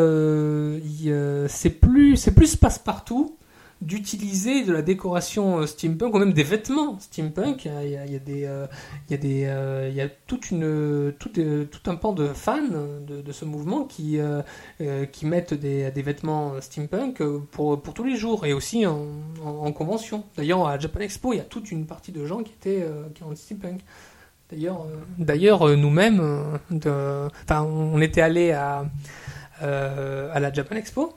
[1.48, 3.36] c'est plus c'est plus passe-partout
[3.82, 7.64] d'utiliser de la décoration euh, steampunk ou même des vêtements steampunk.
[7.66, 8.68] Il y a, a- il y a des euh,
[9.08, 12.28] il y a des euh, il y a toute une tout, euh, un pan de
[12.28, 12.58] fans
[13.08, 14.20] de, ce mouvement qui
[15.12, 19.00] qui mettent des, des vêtements steampunk pour, pour tous les jours et aussi en,
[19.46, 20.24] en, en convention.
[20.36, 22.86] D'ailleurs, à Japan Expo, il y a toute une partie de gens qui étaient
[23.16, 23.82] qui ont steampunk.
[24.52, 24.86] D'ailleurs,
[25.18, 26.22] d'ailleurs nous-mêmes,
[26.86, 28.86] enfin, on était allé à
[29.62, 31.14] à la Japan Expo.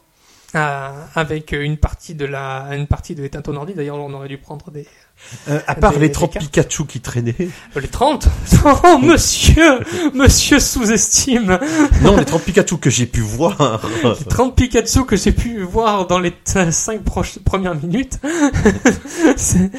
[0.55, 4.39] À- avec une partie de la une partie de Tinto Nordi d'ailleurs on aurait dû
[4.39, 4.87] prendre des
[5.49, 6.44] euh, à part Des- les des 30 cartes.
[6.47, 8.28] Pikachu qui traînaient, euh, les 30
[8.85, 9.81] oh monsieur
[10.15, 11.59] monsieur sous-estime
[12.03, 16.07] non, les 30 Pikachu que j'ai pu voir, Les 30 Pikachu que j'ai pu voir
[16.07, 17.01] dans les 5
[17.44, 18.19] premières minutes.
[19.36, 19.70] C'est-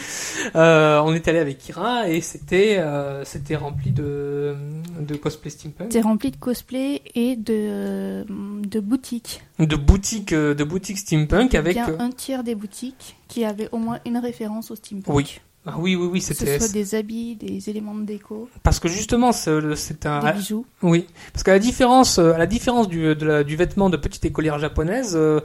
[0.55, 4.55] euh, on est allé avec Kira et c'était euh, c'était rempli de,
[4.99, 9.41] de cosplay steampunk, C'est rempli de cosplay et de, de boutiques.
[9.59, 13.99] de boutiques de boutiques steampunk avec Bien un tiers des boutiques qui avaient au moins
[14.05, 15.13] une référence au steampunk.
[15.15, 15.32] Oui.
[15.65, 18.79] Ah oui, oui, oui, Que ce c'était soit des habits, des éléments de déco, parce
[18.81, 20.65] que justement, c'est un des bijoux.
[20.81, 23.95] oui, parce qu'à la différence, euh, à la différence du, de la- du vêtement de
[23.95, 25.39] petite écolière japonaise, euh,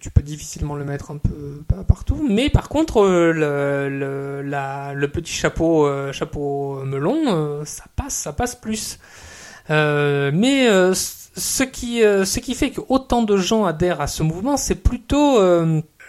[0.00, 4.42] tu peux difficilement le mettre un peu pas partout, mais par contre, euh, le, le,
[4.42, 8.98] la- le petit chapeau, euh, chapeau melon, ça passe, ça passe plus.
[9.68, 10.66] Mais
[10.96, 15.38] ce qui, ce qui fait que autant de gens adhèrent à ce mouvement, c'est plutôt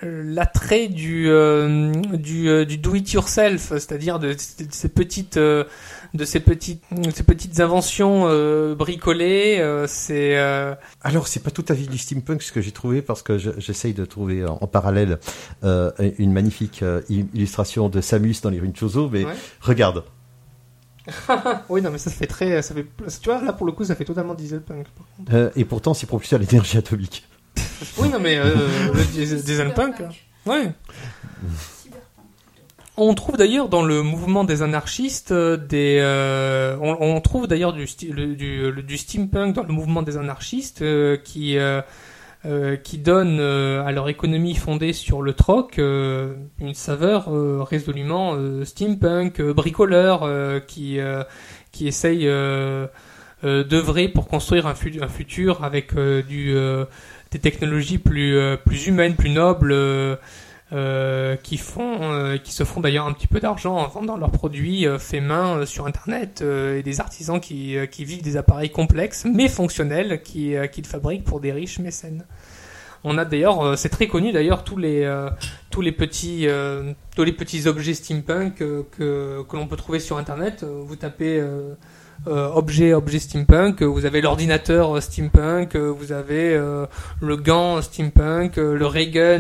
[0.02, 4.38] l'attrait du, euh, du, euh, du do it yourself, c'est-à-dire de, de
[4.72, 5.64] ces petites, euh,
[6.14, 9.58] de ces petites, ces petites inventions euh, bricolées.
[9.60, 13.02] euh, c'est euh, Alors, c'est pas tout à fait du steampunk ce que j'ai trouvé
[13.02, 15.20] parce que je- j'essaye de trouver en, en parallèle
[15.64, 19.34] euh, une magnifique euh, illustration de Samus dans les ruines Chozo, mais Ouais.
[19.62, 20.04] regarde.
[21.70, 22.86] oui, non, mais ça fait très, ça fait,
[23.22, 24.86] tu vois, là pour le coup, ça fait totalement dieselpunk.
[25.34, 27.26] Euh, et pourtant, c'est propulsé à l'énergie atomique.
[27.98, 28.54] Oui, non, mais euh,
[29.14, 29.96] dieselpunk,
[30.46, 30.72] ouais.
[33.02, 37.72] On trouve d'ailleurs dans le mouvement des anarchistes euh, des, euh, on, on trouve d'ailleurs
[37.72, 41.82] du, sti- le- du, le- du steampunk dans le mouvement des anarchistes euh, qui euh,
[42.46, 47.64] euh, qui donne euh, à leur économie fondée sur le troc euh, une saveur euh,
[47.64, 51.24] résolument euh, steampunk, euh, bricoleur, euh, qui euh,
[51.72, 52.86] qui essaye euh,
[53.46, 56.84] euh, d'œuvrer pour construire un, fu- un futur avec euh, du euh,
[57.32, 59.72] des technologies plus euh, plus humaines, plus nobles.
[59.72, 60.16] euh,
[60.72, 64.86] euh, qui font, qui se font d'ailleurs un petit peu d'argent en vendant leurs produits
[65.00, 70.22] faits main sur Internet et des artisans qui, qui vivent des appareils complexes mais fonctionnels
[70.22, 72.24] qui, qu'ils fabriquent pour des riches mécènes.
[73.04, 75.12] On a d'ailleurs, c'est très connu d'ailleurs tous les
[75.72, 76.48] tous les petits
[77.16, 80.64] tous les petits objets steampunk que que l'on peut trouver sur Internet.
[80.64, 81.44] Vous tapez
[82.28, 86.86] euh, objet objet steampunk, euh, vous avez l'ordinateur euh, steampunk, vous avez euh,
[87.22, 88.86] le gant steampunk, le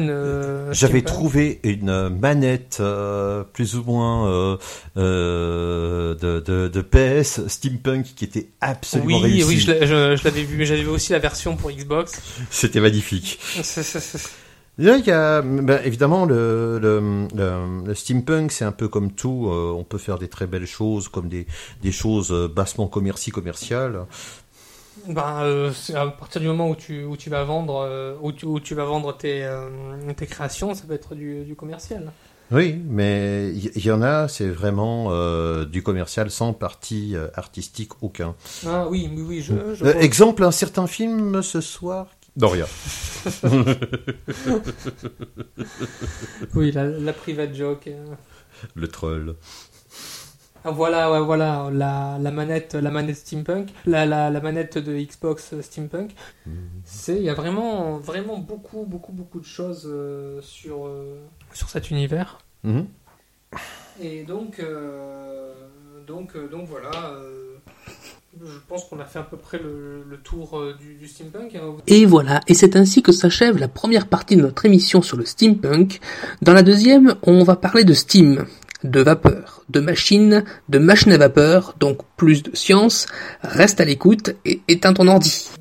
[0.10, 2.81] euh, J'avais trouvé une manette
[3.53, 4.57] plus ou moins
[4.95, 9.47] de, de, de PS steampunk qui était absolument Oui, réussie.
[9.47, 12.14] oui, je l'ai- je, je l'avais vu, mais j'avais vu aussi la version pour Xbox.
[12.49, 13.39] C'était magnifique.
[14.80, 19.11] Là, il y a ben, évidemment le, le, le, le steampunk, c'est un peu comme
[19.11, 19.47] tout.
[19.51, 21.45] euh, on peut faire des très belles choses, comme des,
[21.81, 24.06] des choses euh, bassement commerci commerciales.
[25.07, 28.31] ben, euh, c'est à partir du moment où tu, où tu vas vendre, euh, où
[28.31, 29.47] tu, où tu vas vendre tes,
[30.18, 32.11] tes créations, ça peut être du, du commercial.
[32.51, 37.91] Oui, mais il y, en a, c'est vraiment euh, du commercial sans partie euh, artistique
[38.01, 38.35] aucun.
[38.65, 40.01] Ah oui, oui, oui, je, je Euh, vois.
[40.01, 42.07] exemple, un certain film ce soir.
[42.41, 42.65] Rien.
[46.56, 47.88] oui, la, la private joke.
[47.88, 48.06] euh.
[48.76, 49.35] Le troll.
[50.65, 54.97] Ah, voilà, ouais, voilà, la, la manette, la manette steampunk, la, la, la manette de
[54.99, 56.11] Xbox steampunk.
[56.84, 61.18] C'est, il y a vraiment, vraiment beaucoup, beaucoup, beaucoup de choses euh, sur, euh,
[61.53, 62.39] sur cet univers.
[62.64, 62.88] Mhm.
[64.01, 65.53] Et donc, euh,
[66.06, 66.91] donc, donc voilà.
[68.45, 71.56] Je pense qu'on a fait à peu près le, tour euh, du, steampunk.
[71.56, 71.76] hein.
[71.88, 75.26] Et voilà, et c'est ainsi que s'achève la première partie de notre émission sur le
[75.26, 75.99] steampunk.
[76.41, 78.45] Dans la deuxième, on va parler de steam,
[78.84, 83.07] de vapeur, de machines, de machines à vapeur, donc plus de science.
[83.41, 85.49] Reste à l'écoute et éteins ton ordi.